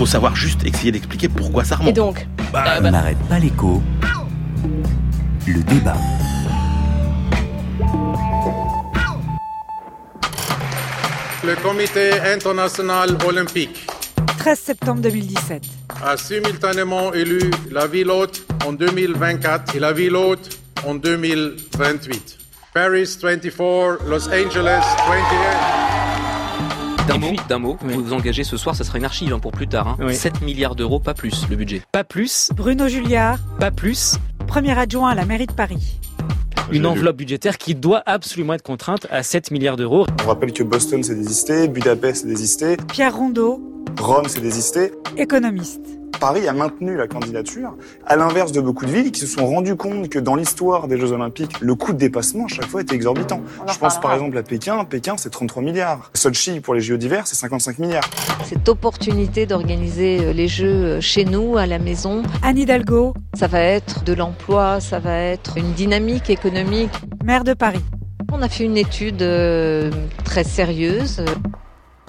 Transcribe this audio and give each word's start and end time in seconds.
faut 0.00 0.06
savoir 0.06 0.34
juste 0.34 0.64
essayer 0.64 0.92
d'expliquer 0.92 1.28
pourquoi 1.28 1.62
ça 1.62 1.76
remonte. 1.76 1.90
Et 1.90 1.92
donc 1.92 2.26
Bah, 2.54 2.64
On 2.82 2.90
n'arrête 2.90 3.18
pas 3.28 3.38
l'écho. 3.38 3.82
Le 5.46 5.62
débat. 5.62 5.94
Le 11.44 11.54
comité 11.62 12.12
international 12.18 13.18
olympique 13.26 13.86
13 14.38 14.58
septembre 14.58 15.02
2017. 15.02 15.64
a 16.02 16.16
simultanément 16.16 17.12
élu 17.12 17.50
la 17.70 17.86
ville 17.86 18.08
hôte 18.10 18.46
en 18.66 18.72
2024 18.72 19.76
et 19.76 19.80
la 19.80 19.92
ville 19.92 20.16
hôte 20.16 20.60
en 20.86 20.94
2028. 20.94 22.38
Paris 22.72 23.18
24, 23.22 23.98
Los 24.08 24.28
Angeles 24.28 24.84
28. 25.10 25.79
D'un 27.10 27.18
mot, 27.18 27.32
d'un 27.48 27.58
mot, 27.58 27.76
vous 27.80 28.04
vous 28.04 28.12
engagez 28.12 28.44
ce 28.44 28.56
soir, 28.56 28.76
ça 28.76 28.84
sera 28.84 28.98
une 28.98 29.04
archive 29.04 29.32
hein, 29.32 29.40
pour 29.40 29.50
plus 29.50 29.66
tard. 29.66 29.88
hein. 29.88 29.96
Oui. 30.00 30.14
7 30.14 30.42
milliards 30.42 30.76
d'euros, 30.76 31.00
pas 31.00 31.12
plus, 31.12 31.44
le 31.50 31.56
budget. 31.56 31.82
Pas 31.90 32.04
plus, 32.04 32.50
Bruno 32.54 32.86
Julliard, 32.86 33.38
pas 33.58 33.72
plus. 33.72 34.14
premier 34.46 34.78
adjoint 34.78 35.10
à 35.10 35.14
la 35.16 35.24
mairie 35.24 35.46
de 35.46 35.52
Paris. 35.52 35.98
Une 36.70 36.86
enveloppe 36.86 37.16
budgétaire 37.16 37.58
qui 37.58 37.74
doit 37.74 38.04
absolument 38.06 38.54
être 38.54 38.62
contrainte 38.62 39.08
à 39.10 39.24
7 39.24 39.50
milliards 39.50 39.76
d'euros. 39.76 40.06
On 40.24 40.28
rappelle 40.28 40.52
que 40.52 40.62
Boston 40.62 41.02
s'est 41.02 41.16
désisté, 41.16 41.66
Budapest 41.66 42.22
s'est 42.22 42.28
désisté, 42.28 42.76
Pierre 42.92 43.16
Rondeau, 43.16 43.60
Rome 43.98 44.26
s'est 44.28 44.40
désisté. 44.40 44.92
économiste. 45.16 45.80
Paris 46.18 46.48
a 46.48 46.52
maintenu 46.52 46.96
la 46.96 47.06
candidature, 47.06 47.76
à 48.06 48.16
l'inverse 48.16 48.52
de 48.52 48.60
beaucoup 48.60 48.86
de 48.86 48.90
villes 48.90 49.12
qui 49.12 49.20
se 49.20 49.26
sont 49.26 49.46
rendues 49.46 49.76
compte 49.76 50.08
que 50.08 50.18
dans 50.18 50.34
l'histoire 50.34 50.88
des 50.88 50.98
Jeux 50.98 51.12
Olympiques, 51.12 51.60
le 51.60 51.74
coût 51.74 51.92
de 51.92 51.98
dépassement 51.98 52.46
à 52.46 52.48
chaque 52.48 52.66
fois 52.66 52.80
était 52.82 52.94
exorbitant. 52.94 53.40
Je 53.70 53.78
pense 53.78 54.00
par 54.00 54.12
exemple 54.14 54.36
à 54.36 54.42
Pékin. 54.42 54.84
Pékin, 54.84 55.16
c'est 55.16 55.30
33 55.30 55.62
milliards. 55.62 56.10
Sochi, 56.14 56.60
pour 56.60 56.74
les 56.74 56.80
JO 56.80 56.96
d'hiver, 56.96 57.26
c'est 57.26 57.36
55 57.36 57.78
milliards. 57.78 58.08
Cette 58.44 58.68
opportunité 58.68 59.46
d'organiser 59.46 60.20
euh, 60.20 60.32
les 60.32 60.48
Jeux 60.48 60.66
euh, 60.66 61.00
chez 61.00 61.24
nous, 61.24 61.56
à 61.56 61.66
la 61.66 61.78
maison, 61.78 62.22
Anne 62.42 62.58
Hidalgo, 62.58 63.14
ça 63.34 63.46
va 63.46 63.60
être 63.60 64.04
de 64.04 64.12
l'emploi, 64.12 64.80
ça 64.80 64.98
va 64.98 65.16
être 65.16 65.56
une 65.56 65.72
dynamique 65.72 66.30
économique. 66.30 66.90
maire 67.24 67.44
de 67.44 67.54
Paris. 67.54 67.84
On 68.32 68.42
a 68.42 68.48
fait 68.48 68.64
une 68.64 68.76
étude 68.76 69.22
euh, 69.22 69.90
très 70.24 70.44
sérieuse. 70.44 71.24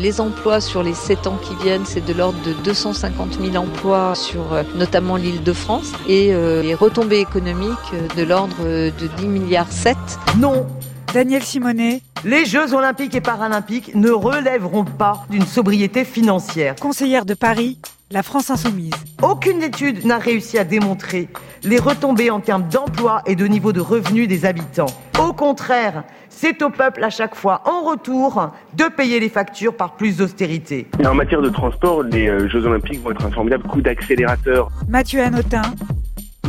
Les 0.01 0.19
emplois 0.19 0.61
sur 0.61 0.81
les 0.81 0.95
7 0.95 1.27
ans 1.27 1.37
qui 1.39 1.53
viennent, 1.63 1.85
c'est 1.85 2.03
de 2.03 2.11
l'ordre 2.11 2.41
de 2.43 2.53
250 2.53 3.37
000 3.39 3.55
emplois 3.55 4.15
sur 4.15 4.51
euh, 4.51 4.63
notamment 4.75 5.15
l'île 5.15 5.43
de 5.43 5.53
France 5.53 5.91
et 6.07 6.33
euh, 6.33 6.63
les 6.63 6.73
retombées 6.73 7.19
économiques 7.19 7.69
euh, 7.93 8.07
de 8.17 8.23
l'ordre 8.23 8.63
de 8.63 9.07
10 9.17 9.27
milliards 9.27 9.71
7. 9.71 9.95
Non, 10.39 10.65
Daniel 11.13 11.43
Simonet, 11.43 12.01
les 12.23 12.45
Jeux 12.45 12.73
olympiques 12.73 13.13
et 13.13 13.21
paralympiques 13.21 13.93
ne 13.93 14.09
relèveront 14.09 14.85
pas 14.85 15.23
d'une 15.29 15.45
sobriété 15.45 16.03
financière. 16.03 16.75
conseillère 16.77 17.25
de 17.25 17.35
Paris, 17.35 17.77
la 18.11 18.23
France 18.23 18.49
Insoumise. 18.49 18.93
Aucune 19.23 19.63
étude 19.63 20.05
n'a 20.05 20.17
réussi 20.17 20.57
à 20.57 20.63
démontrer 20.63 21.29
les 21.63 21.79
retombées 21.79 22.29
en 22.29 22.39
termes 22.39 22.67
d'emploi 22.67 23.21
et 23.25 23.35
de 23.35 23.45
niveau 23.45 23.71
de 23.71 23.79
revenu 23.79 24.27
des 24.27 24.45
habitants. 24.45 24.87
Au 25.19 25.33
contraire, 25.33 26.03
c'est 26.29 26.61
au 26.61 26.69
peuple 26.69 27.03
à 27.03 27.09
chaque 27.09 27.35
fois 27.35 27.61
en 27.65 27.89
retour 27.89 28.51
de 28.73 28.85
payer 28.85 29.19
les 29.19 29.29
factures 29.29 29.75
par 29.75 29.95
plus 29.95 30.17
d'austérité. 30.17 30.87
En 31.05 31.13
matière 31.13 31.41
de 31.41 31.49
transport, 31.49 32.03
les 32.03 32.27
euh, 32.27 32.49
Jeux 32.49 32.65
Olympiques 32.65 33.01
vont 33.01 33.11
être 33.11 33.25
un 33.25 33.31
formidable 33.31 33.63
coup 33.67 33.81
d'accélérateur, 33.81 34.69
Mathieu 34.89 35.21
Hanotin, 35.21 35.61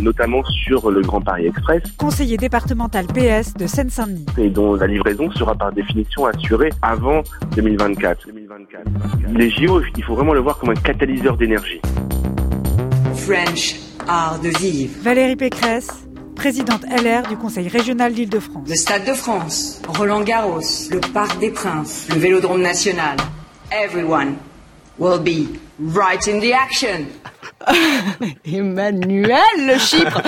notamment 0.01 0.43
sur 0.45 0.91
le 0.91 1.01
Grand 1.03 1.21
Paris 1.21 1.47
Express, 1.47 1.83
conseiller 1.97 2.37
départemental 2.37 3.07
PS 3.07 3.55
de 3.55 3.67
Seine-Saint-Denis. 3.67 4.27
et 4.39 4.48
dont 4.51 4.75
la 4.75 4.87
livraison 4.87 5.31
sera 5.33 5.55
par 5.55 5.73
définition 5.73 6.27
assurée 6.27 6.71
avant 6.83 7.23
2024. 7.57 8.27
2024. 8.27 8.83
Les 9.35 9.51
JO, 9.51 9.83
il 9.97 10.05
faut 10.05 10.15
vraiment 10.15 10.35
le 10.35 10.41
voir 10.41 10.59
comme 10.59 10.70
un 10.70 10.75
catalyseur 10.75 11.37
d'énergie. 11.37 11.81
French 13.15 13.77
art 14.09 14.41
de 14.41 14.48
vivre. 14.59 14.95
Valérie 15.03 15.37
Pécresse, 15.37 16.07
présidente 16.35 16.83
LR 16.85 17.29
du 17.29 17.37
Conseil 17.37 17.69
régional 17.69 18.13
d'Île-de-France. 18.13 18.69
Le 18.69 18.74
Stade 18.74 19.05
de 19.07 19.13
France, 19.13 19.80
Roland 19.86 20.23
Garros, 20.23 20.61
le 20.91 21.01
Parc 21.13 21.39
des 21.39 21.51
Princes, 21.51 22.09
le 22.13 22.17
Vélodrome 22.19 22.63
national. 22.63 23.17
Everyone 23.70 24.35
will 24.98 25.19
be 25.20 25.48
right 25.79 26.27
in 26.27 26.41
the 26.41 26.53
action. 26.53 27.07
Emmanuel, 28.45 29.40
le 29.58 29.78
Chypre 29.78 30.23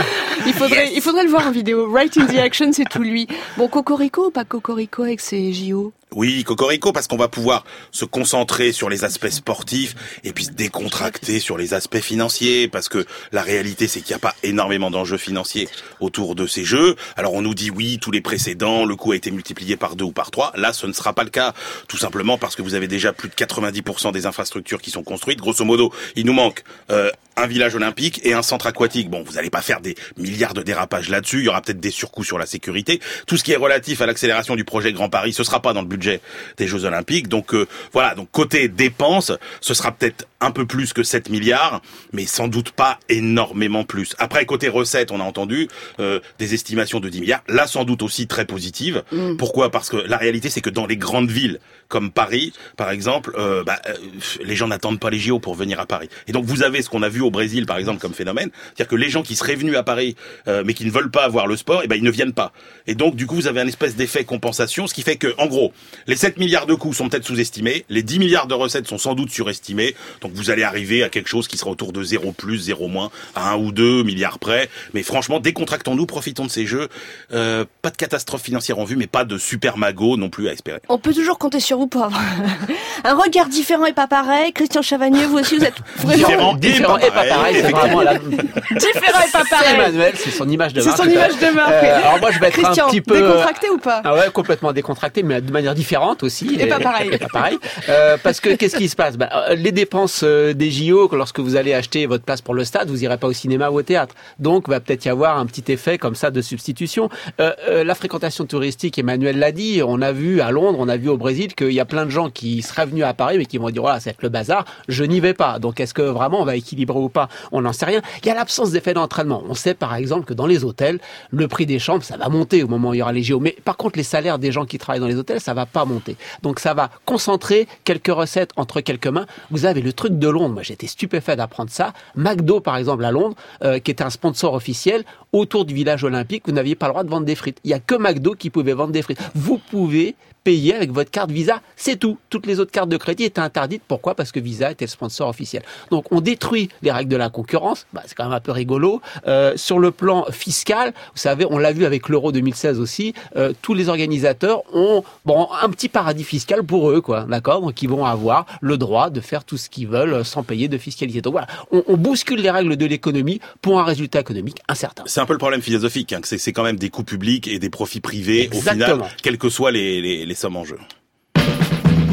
il 0.46 0.52
faudrait, 0.52 0.92
il 0.94 1.00
faudrait 1.00 1.24
le 1.24 1.30
voir 1.30 1.46
en 1.46 1.50
vidéo. 1.50 1.90
Right 1.90 2.16
in 2.16 2.26
the 2.26 2.38
action, 2.38 2.72
c'est 2.72 2.88
tout 2.88 3.02
lui. 3.02 3.26
Bon, 3.56 3.68
Cocorico 3.68 4.26
ou 4.26 4.30
pas 4.30 4.44
Cocorico 4.44 5.02
avec 5.02 5.20
ses 5.20 5.52
JO 5.52 5.92
Oui, 6.12 6.44
Cocorico, 6.44 6.92
parce 6.92 7.06
qu'on 7.06 7.16
va 7.16 7.28
pouvoir 7.28 7.64
se 7.90 8.04
concentrer 8.04 8.72
sur 8.72 8.88
les 8.88 9.04
aspects 9.04 9.28
sportifs 9.28 9.94
et 10.22 10.32
puis 10.32 10.46
se 10.46 10.50
décontracter 10.50 11.40
sur 11.40 11.56
les 11.56 11.74
aspects 11.74 12.00
financiers, 12.00 12.68
parce 12.68 12.88
que 12.88 13.04
la 13.32 13.42
réalité, 13.42 13.88
c'est 13.88 14.00
qu'il 14.00 14.10
n'y 14.10 14.16
a 14.16 14.20
pas 14.20 14.34
énormément 14.42 14.90
d'enjeux 14.90 15.18
financiers 15.18 15.68
autour 16.00 16.34
de 16.34 16.46
ces 16.46 16.64
jeux. 16.64 16.96
Alors 17.16 17.34
on 17.34 17.42
nous 17.42 17.54
dit 17.54 17.70
oui, 17.70 17.98
tous 18.00 18.10
les 18.10 18.20
précédents, 18.20 18.84
le 18.84 18.96
coût 18.96 19.12
a 19.12 19.16
été 19.16 19.30
multiplié 19.30 19.76
par 19.76 19.96
deux 19.96 20.04
ou 20.04 20.12
par 20.12 20.30
trois. 20.30 20.52
Là, 20.56 20.72
ce 20.72 20.86
ne 20.86 20.92
sera 20.92 21.12
pas 21.12 21.24
le 21.24 21.30
cas, 21.30 21.54
tout 21.88 21.98
simplement 21.98 22.38
parce 22.38 22.56
que 22.56 22.62
vous 22.62 22.74
avez 22.74 22.88
déjà 22.88 23.12
plus 23.12 23.28
de 23.28 23.34
90% 23.34 24.12
des 24.12 24.26
infrastructures 24.26 24.80
qui 24.80 24.90
sont 24.90 25.02
construites. 25.02 25.38
Grosso 25.38 25.64
modo, 25.64 25.92
il 26.16 26.26
nous 26.26 26.32
manque 26.32 26.64
euh, 26.90 27.10
un 27.36 27.46
village 27.46 27.74
olympique 27.74 28.20
et 28.24 28.32
un 28.32 28.42
centre 28.42 28.66
aquatique. 28.66 29.10
Bon, 29.10 29.22
vous 29.22 29.32
n'allez 29.34 29.50
pas 29.50 29.62
faire 29.62 29.80
des 29.80 29.94
milliards 30.16 30.54
de 30.54 30.62
dérapages 30.62 31.08
là-dessus. 31.08 31.40
Il 31.40 31.44
y 31.44 31.48
aura 31.48 31.62
peut-être 31.62 31.80
des 31.80 31.90
surcoûts 31.90 32.24
sur 32.24 32.38
la 32.38 32.46
sécurité. 32.46 33.00
Tout 33.26 33.36
ce 33.36 33.44
qui 33.44 33.52
est 33.52 33.56
relatif 33.56 34.00
à 34.00 34.06
l'accélération 34.06 34.56
du 34.56 34.64
projet 34.64 34.92
Grand 34.92 35.08
Paris, 35.08 35.32
ce 35.32 35.44
sera 35.44 35.60
pas 35.60 35.72
dans 35.72 35.82
le 35.82 35.86
budget 35.86 36.20
des 36.56 36.66
Jeux 36.66 36.84
Olympiques. 36.84 37.28
Donc 37.28 37.54
euh, 37.54 37.66
voilà. 37.92 38.14
Donc 38.14 38.28
côté 38.30 38.68
dépenses, 38.68 39.32
ce 39.60 39.74
sera 39.74 39.92
peut-être 39.92 40.26
un 40.40 40.50
peu 40.50 40.66
plus 40.66 40.92
que 40.92 41.02
7 41.02 41.30
milliards, 41.30 41.80
mais 42.12 42.26
sans 42.26 42.48
doute 42.48 42.70
pas 42.70 42.98
énormément 43.08 43.84
plus. 43.84 44.14
Après 44.18 44.44
côté 44.46 44.68
recettes, 44.68 45.10
on 45.10 45.20
a 45.20 45.24
entendu 45.24 45.68
euh, 46.00 46.20
des 46.38 46.54
estimations 46.54 47.00
de 47.00 47.08
10 47.08 47.20
milliards. 47.20 47.42
Là, 47.48 47.66
sans 47.66 47.84
doute 47.84 48.02
aussi 48.02 48.26
très 48.26 48.44
positives. 48.44 49.02
Mm. 49.12 49.36
Pourquoi? 49.36 49.70
Parce 49.70 49.88
que 49.88 49.96
la 49.96 50.16
réalité, 50.16 50.50
c'est 50.50 50.60
que 50.60 50.70
dans 50.70 50.86
les 50.86 50.96
grandes 50.96 51.30
villes 51.30 51.60
comme 51.88 52.10
Paris, 52.10 52.52
par 52.76 52.90
exemple, 52.90 53.34
euh, 53.38 53.64
bah, 53.64 53.80
euh, 53.86 53.94
les 54.42 54.56
gens 54.56 54.68
n'attendent 54.68 55.00
pas 55.00 55.10
les 55.10 55.18
JO 55.18 55.38
pour 55.38 55.54
venir 55.54 55.80
à 55.80 55.86
Paris. 55.86 56.08
Et 56.26 56.32
donc 56.32 56.44
vous 56.44 56.62
avez 56.62 56.82
ce 56.82 56.90
qu'on 56.90 57.02
a 57.02 57.08
vu 57.08 57.20
au 57.20 57.30
Brésil, 57.30 57.66
par 57.66 57.78
exemple, 57.78 58.00
comme 58.00 58.14
phénomène, 58.14 58.50
c'est-à-dire 58.66 58.88
que 58.88 58.96
les 58.96 59.10
gens 59.10 59.22
qui 59.22 59.34
seraient 59.34 59.54
venus 59.54 59.76
à 59.76 59.82
Paris, 59.82 60.16
euh, 60.48 60.62
mais 60.64 60.74
qui 60.74 60.84
ne 60.84 60.90
veulent 60.90 61.10
pas 61.10 61.28
voir 61.28 61.46
le 61.46 61.56
sport, 61.56 61.82
eh 61.84 61.88
ben 61.88 61.96
ils 61.96 62.02
ne 62.02 62.10
viennent 62.10 62.32
pas. 62.32 62.52
Et 62.86 62.94
donc 62.94 63.16
du 63.16 63.26
coup 63.26 63.34
vous 63.34 63.46
avez 63.46 63.60
un 63.60 63.66
espèce 63.66 63.96
d'effet 63.96 64.24
compensation, 64.24 64.86
ce 64.86 64.94
qui 64.94 65.02
fait 65.02 65.16
que, 65.16 65.34
en 65.38 65.46
gros, 65.46 65.72
les 66.06 66.16
7 66.16 66.38
milliards 66.38 66.66
de 66.66 66.74
coûts 66.74 66.92
sont 66.92 67.08
peut-être 67.08 67.26
sous-estimés, 67.26 67.84
les 67.88 68.02
10 68.02 68.18
milliards 68.18 68.46
de 68.46 68.54
recettes 68.54 68.88
sont 68.88 68.98
sans 68.98 69.14
doute 69.14 69.30
surestimés. 69.30 69.94
Donc 70.20 70.32
vous 70.32 70.50
allez 70.50 70.62
arriver 70.62 71.02
à 71.02 71.08
quelque 71.08 71.28
chose 71.28 71.48
qui 71.48 71.56
sera 71.56 71.70
autour 71.70 71.92
de 71.92 72.02
0 72.02 72.32
plus, 72.32 72.58
0 72.58 72.88
moins, 72.88 73.10
à 73.34 73.52
1 73.52 73.56
ou 73.58 73.72
2 73.72 74.02
milliards 74.02 74.38
près. 74.38 74.68
Mais 74.92 75.02
franchement, 75.02 75.40
décontractons-nous, 75.40 76.06
profitons 76.06 76.46
de 76.46 76.50
ces 76.50 76.66
jeux. 76.66 76.88
Euh, 77.32 77.64
pas 77.82 77.90
de 77.90 77.96
catastrophe 77.96 78.42
financière 78.42 78.78
en 78.78 78.84
vue, 78.84 78.96
mais 78.96 79.06
pas 79.06 79.24
de 79.24 79.38
super 79.38 79.78
magot 79.78 80.16
non 80.16 80.28
plus 80.28 80.48
à 80.48 80.52
espérer. 80.52 80.80
On 80.88 80.98
peut 80.98 81.14
toujours 81.14 81.38
compter 81.38 81.60
sur 81.60 81.73
vous 81.76 81.86
pour 81.86 82.04
avoir 82.04 82.20
un 83.04 83.14
regard 83.14 83.46
différent 83.48 83.86
et 83.86 83.92
pas 83.92 84.06
pareil. 84.06 84.52
Christian 84.52 84.82
Chavagneux, 84.82 85.26
vous 85.26 85.38
aussi, 85.38 85.56
vous 85.58 85.64
êtes 85.64 85.74
vraiment 85.98 86.54
Différent 86.54 86.98
et 86.98 87.10
pas 87.10 87.24
pareil, 87.24 87.56
c'est 87.60 87.70
vraiment 87.70 88.00
la- 88.02 88.14
différent 88.18 89.20
et 89.26 89.30
pas 89.32 89.42
C'est 89.44 89.50
pareil. 89.50 89.74
Emmanuel, 89.74 90.12
c'est 90.16 90.30
son 90.30 90.48
image 90.48 90.72
de 90.72 90.80
C'est 90.80 90.88
marque. 90.88 91.02
son 91.02 91.08
image 91.10 91.38
de 91.38 91.54
marque. 91.54 91.70
Euh, 91.72 91.96
alors 91.98 92.20
moi, 92.20 92.30
je 92.30 92.38
vais 92.38 92.46
être 92.48 92.54
Christian, 92.62 92.86
un 92.86 92.90
petit 92.90 93.00
peu... 93.00 93.14
euh, 93.16 93.28
décontracté 93.28 93.70
ou 93.70 93.78
pas 93.78 94.00
Ah 94.04 94.14
ouais, 94.14 94.30
complètement 94.32 94.72
décontracté, 94.72 95.22
mais 95.22 95.40
de 95.40 95.52
manière 95.52 95.74
différente 95.74 96.22
aussi. 96.22 96.56
Et 96.58 96.66
pas 96.66 96.78
pareil. 96.80 97.10
Et 97.12 97.18
pas 97.18 97.28
pareil. 97.32 97.58
Euh, 97.88 98.16
parce 98.22 98.40
que 98.40 98.50
qu'est-ce 98.50 98.76
qui 98.76 98.88
se 98.88 98.96
passe? 98.96 99.16
Bah, 99.16 99.28
euh, 99.50 99.54
Les 99.54 99.72
dépenses 99.72 100.20
euh, 100.24 100.52
des 100.54 100.70
JO, 100.70 101.08
que 101.08 101.16
lorsque 101.16 101.40
vous 101.40 101.56
allez 101.56 101.74
acheter 101.74 102.06
votre 102.06 102.24
place 102.24 102.40
pour 102.40 102.54
le 102.54 102.64
stade, 102.64 102.88
vous 102.88 103.02
irez 103.04 103.18
pas 103.18 103.26
au 103.26 103.32
cinéma 103.32 103.70
ou 103.70 103.78
au 103.78 103.82
théâtre. 103.82 104.14
Donc, 104.38 104.68
va 104.68 104.80
peut-être 104.80 105.04
y 105.04 105.08
avoir 105.08 105.38
un 105.38 105.46
petit 105.46 105.70
effet 105.72 105.98
comme 105.98 106.14
ça 106.14 106.30
de 106.30 106.40
substitution. 106.40 107.08
Euh, 107.40 107.52
euh, 107.68 107.84
la 107.84 107.94
fréquentation 107.94 108.44
touristique, 108.46 108.98
Emmanuel 108.98 109.38
l'a 109.38 109.52
dit, 109.52 109.80
on 109.86 110.00
a 110.02 110.12
vu 110.12 110.40
à 110.40 110.50
Londres, 110.50 110.78
on 110.80 110.88
a 110.88 110.96
vu 110.96 111.08
au 111.08 111.16
Brésil 111.16 111.54
qu'il 111.66 111.75
y 111.75 111.80
a 111.80 111.84
plein 111.84 112.04
de 112.04 112.10
gens 112.10 112.30
qui 112.30 112.62
seraient 112.62 112.86
venus 112.86 113.04
à 113.04 113.14
Paris, 113.14 113.38
mais 113.38 113.47
qui 113.47 113.58
vont 113.58 113.70
dire, 113.70 113.82
voilà, 113.82 114.00
c'est 114.00 114.16
le 114.22 114.28
bazar, 114.28 114.64
je 114.88 115.04
n'y 115.04 115.20
vais 115.20 115.34
pas. 115.34 115.58
Donc, 115.58 115.80
est-ce 115.80 115.94
que 115.94 116.02
vraiment 116.02 116.40
on 116.40 116.44
va 116.44 116.56
équilibrer 116.56 116.99
ou 116.99 117.08
pas? 117.08 117.28
On 117.52 117.62
n'en 117.62 117.72
sait 117.72 117.87
rien. 117.87 118.02
Il 118.22 118.26
y 118.26 118.31
a 118.31 118.34
l'absence 118.34 118.70
d'effet 118.70 118.94
d'entraînement. 118.94 119.43
On 119.49 119.55
sait 119.55 119.75
par 119.75 119.94
exemple 119.94 120.25
que 120.25 120.34
dans 120.34 120.46
les 120.46 120.64
hôtels, 120.64 121.00
le 121.31 121.49
prix 121.49 121.66
des 121.66 121.78
chambres, 121.78 122.02
ça 122.02 122.16
va 122.16 122.28
monter 122.28 122.62
au 122.62 122.69
moment 122.69 122.90
où 122.90 122.94
il 122.94 122.99
y 122.99 123.02
aura 123.02 123.12
les 123.12 123.22
JO. 123.22 123.40
Mais 123.40 123.56
par 123.64 123.76
contre, 123.76 123.99
les 123.99 124.05
salaires 124.05 124.38
des 124.38 124.52
gens 124.52 124.64
qui 124.64 124.78
travaillent 124.78 125.00
dans 125.00 125.06
les 125.06 125.16
hôtels, 125.16 125.40
ça 125.40 125.55
va 125.55 125.66
pas 125.66 125.84
monter. 125.84 126.16
Donc 126.43 126.61
ça 126.61 126.75
va 126.75 126.90
concentrer 127.05 127.69
quelques 127.84 128.12
recettes 128.12 128.50
entre 128.56 128.81
quelques 128.81 129.06
mains. 129.06 129.26
Vous 129.50 129.66
avez 129.66 129.81
le 129.81 129.93
truc 129.93 130.19
de 130.19 130.28
Londres. 130.28 130.55
Moi, 130.55 130.62
j'étais 130.62 130.87
stupéfait 130.87 131.37
d'apprendre 131.37 131.70
ça. 131.70 131.93
McDo, 132.14 132.61
par 132.61 132.76
exemple, 132.76 133.05
à 133.05 133.11
Londres, 133.11 133.37
euh, 133.62 133.78
qui 133.78 133.90
était 133.90 134.05
un 134.05 134.11
sponsor 134.11 134.55
officiel, 134.55 135.05
autour 135.32 135.64
du 135.64 135.75
village 135.75 136.05
olympique, 136.05 136.44
vous 136.46 136.52
n'aviez 136.52 136.75
pas 136.75 136.87
le 136.87 136.93
droit 136.93 137.05
de 137.05 137.11
vendre 137.11 137.26
des 137.26 137.34
frites. 137.34 137.58
Il 137.64 137.70
y 137.70 137.75
a 137.75 137.81
que 137.81 137.94
McDo 137.94 138.34
qui 138.34 138.50
pouvait 138.50 138.72
vendre 138.72 138.93
des 138.93 139.02
frites. 139.02 139.20
Vous 139.34 139.58
pouvez 139.58 140.14
payer 140.44 140.75
avec 140.75 140.93
votre 140.93 141.11
carte 141.11 141.31
Visa, 141.31 141.61
c'est 141.75 141.96
tout. 141.96 142.19
Toutes 142.31 142.46
les 142.46 142.61
autres 142.61 142.70
cartes 142.70 142.88
de 142.88 142.96
crédit 142.96 143.25
étaient 143.25 143.41
interdites. 143.41 143.82
Pourquoi? 143.88 144.14
Parce 144.14 144.31
que 144.31 144.41
Visa 144.41 144.70
était 144.70 144.85
le 144.85 144.91
sponsor 144.91 145.29
officiel. 145.29 145.62
Donc 145.91 146.12
on 146.12 146.20
détruit 146.20 146.69
les 146.82 146.93
règles 146.93 147.11
de 147.11 147.17
la 147.17 147.31
concurrence. 147.31 147.87
Bah, 147.93 148.02
c'est 148.06 148.14
quand 148.14 148.25
même 148.25 148.32
un 148.32 148.41
peu 148.41 148.52
rigolo. 148.52 149.00
Euh, 149.26 149.55
sur 149.56 149.79
le 149.79 149.91
plan 149.91 150.26
fiscal, 150.31 150.93
vous 151.14 151.19
savez, 151.19 151.46
on 151.49 151.58
l'a 151.58 151.73
vu 151.73 151.85
avec 151.87 152.08
l'euro 152.08 152.31
2016 152.31 152.79
aussi. 152.79 153.14
Euh, 153.37 153.52
tous 153.62 153.75
les 153.75 153.88
organisateurs 153.88 154.62
ont 154.75 155.02
bon 155.25 155.49
un 155.62 155.69
petit 155.70 155.88
paradis 155.88 156.25
fiscal 156.25 156.62
pour 156.62 156.90
eux, 156.90 157.00
quoi. 157.00 157.25
D'accord? 157.29 157.62
Donc 157.62 157.81
ils 157.82 157.88
vont 157.88 158.05
avoir 158.05 158.47
le 158.61 158.76
droit 158.76 159.08
de 159.11 159.20
faire 159.20 159.44
tout 159.44 159.56
ce 159.56 159.70
qu'ils 159.70 159.88
veulent 159.88 160.25
sans 160.25 160.43
payer 160.43 160.69
de 160.69 160.76
fiscalité. 160.76 161.23
Donc 161.23 161.32
voilà, 161.32 161.47
on, 161.73 161.82
on 161.87 161.97
bouscule 161.97 162.40
les 162.40 162.50
règles 162.50 162.76
de 162.76 162.87
l'économie 162.87 163.40
pour 163.62 163.81
un 163.81 163.85
résultat 163.85 164.20
économique 164.20 164.58
incertain. 164.69 165.05
C'est 165.06 165.20
un 165.20 165.26
peu 165.26 165.32
le 165.32 165.38
problème 165.38 165.62
philosophique, 165.62 166.12
hein, 166.12 166.20
que 166.20 166.29
c'est 166.29 166.52
quand 166.52 166.62
même 166.64 166.76
des 166.76 166.90
coûts 166.90 167.05
publics 167.05 167.49
et 167.49 167.58
des 167.58 167.70
profits 167.70 168.00
privés 168.00 168.49
au 168.52 168.56
Exactement. 168.56 169.05
final, 169.05 169.11
quelles 169.23 169.38
que 169.38 169.49
soient 169.49 169.70
les, 169.70 170.00
les, 170.02 170.26
les 170.26 170.33
sommes 170.34 170.56
en 170.56 170.64
jeu. 170.64 170.78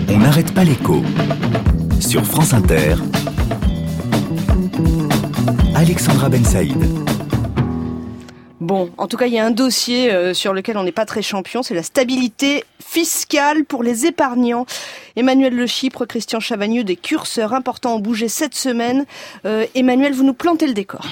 On 0.09 0.17
n'arrête 0.17 0.53
pas 0.53 0.63
l'écho. 0.63 1.01
Sur 1.99 2.25
France 2.25 2.53
Inter, 2.53 2.95
Alexandra 5.75 6.29
Ben 6.29 6.43
Saïd. 6.43 6.77
Bon, 8.59 8.91
en 8.99 9.07
tout 9.07 9.17
cas, 9.17 9.25
il 9.25 9.33
y 9.33 9.39
a 9.39 9.45
un 9.45 9.51
dossier 9.51 10.11
euh, 10.11 10.35
sur 10.35 10.53
lequel 10.53 10.77
on 10.77 10.83
n'est 10.83 10.91
pas 10.91 11.05
très 11.05 11.23
champion, 11.23 11.63
c'est 11.63 11.73
la 11.73 11.81
stabilité 11.81 12.63
fiscale 12.79 13.65
pour 13.65 13.81
les 13.81 14.05
épargnants. 14.05 14.67
Emmanuel 15.15 15.55
Le 15.55 15.65
Chypre, 15.65 16.05
Christian 16.05 16.39
Chavagneux, 16.39 16.83
des 16.83 16.95
curseurs 16.95 17.53
importants 17.53 17.95
ont 17.95 17.99
bougé 17.99 18.27
cette 18.27 18.53
semaine. 18.53 19.05
Euh, 19.45 19.65
Emmanuel, 19.73 20.13
vous 20.13 20.23
nous 20.23 20.35
plantez 20.35 20.67
le 20.67 20.73
décor. 20.73 21.07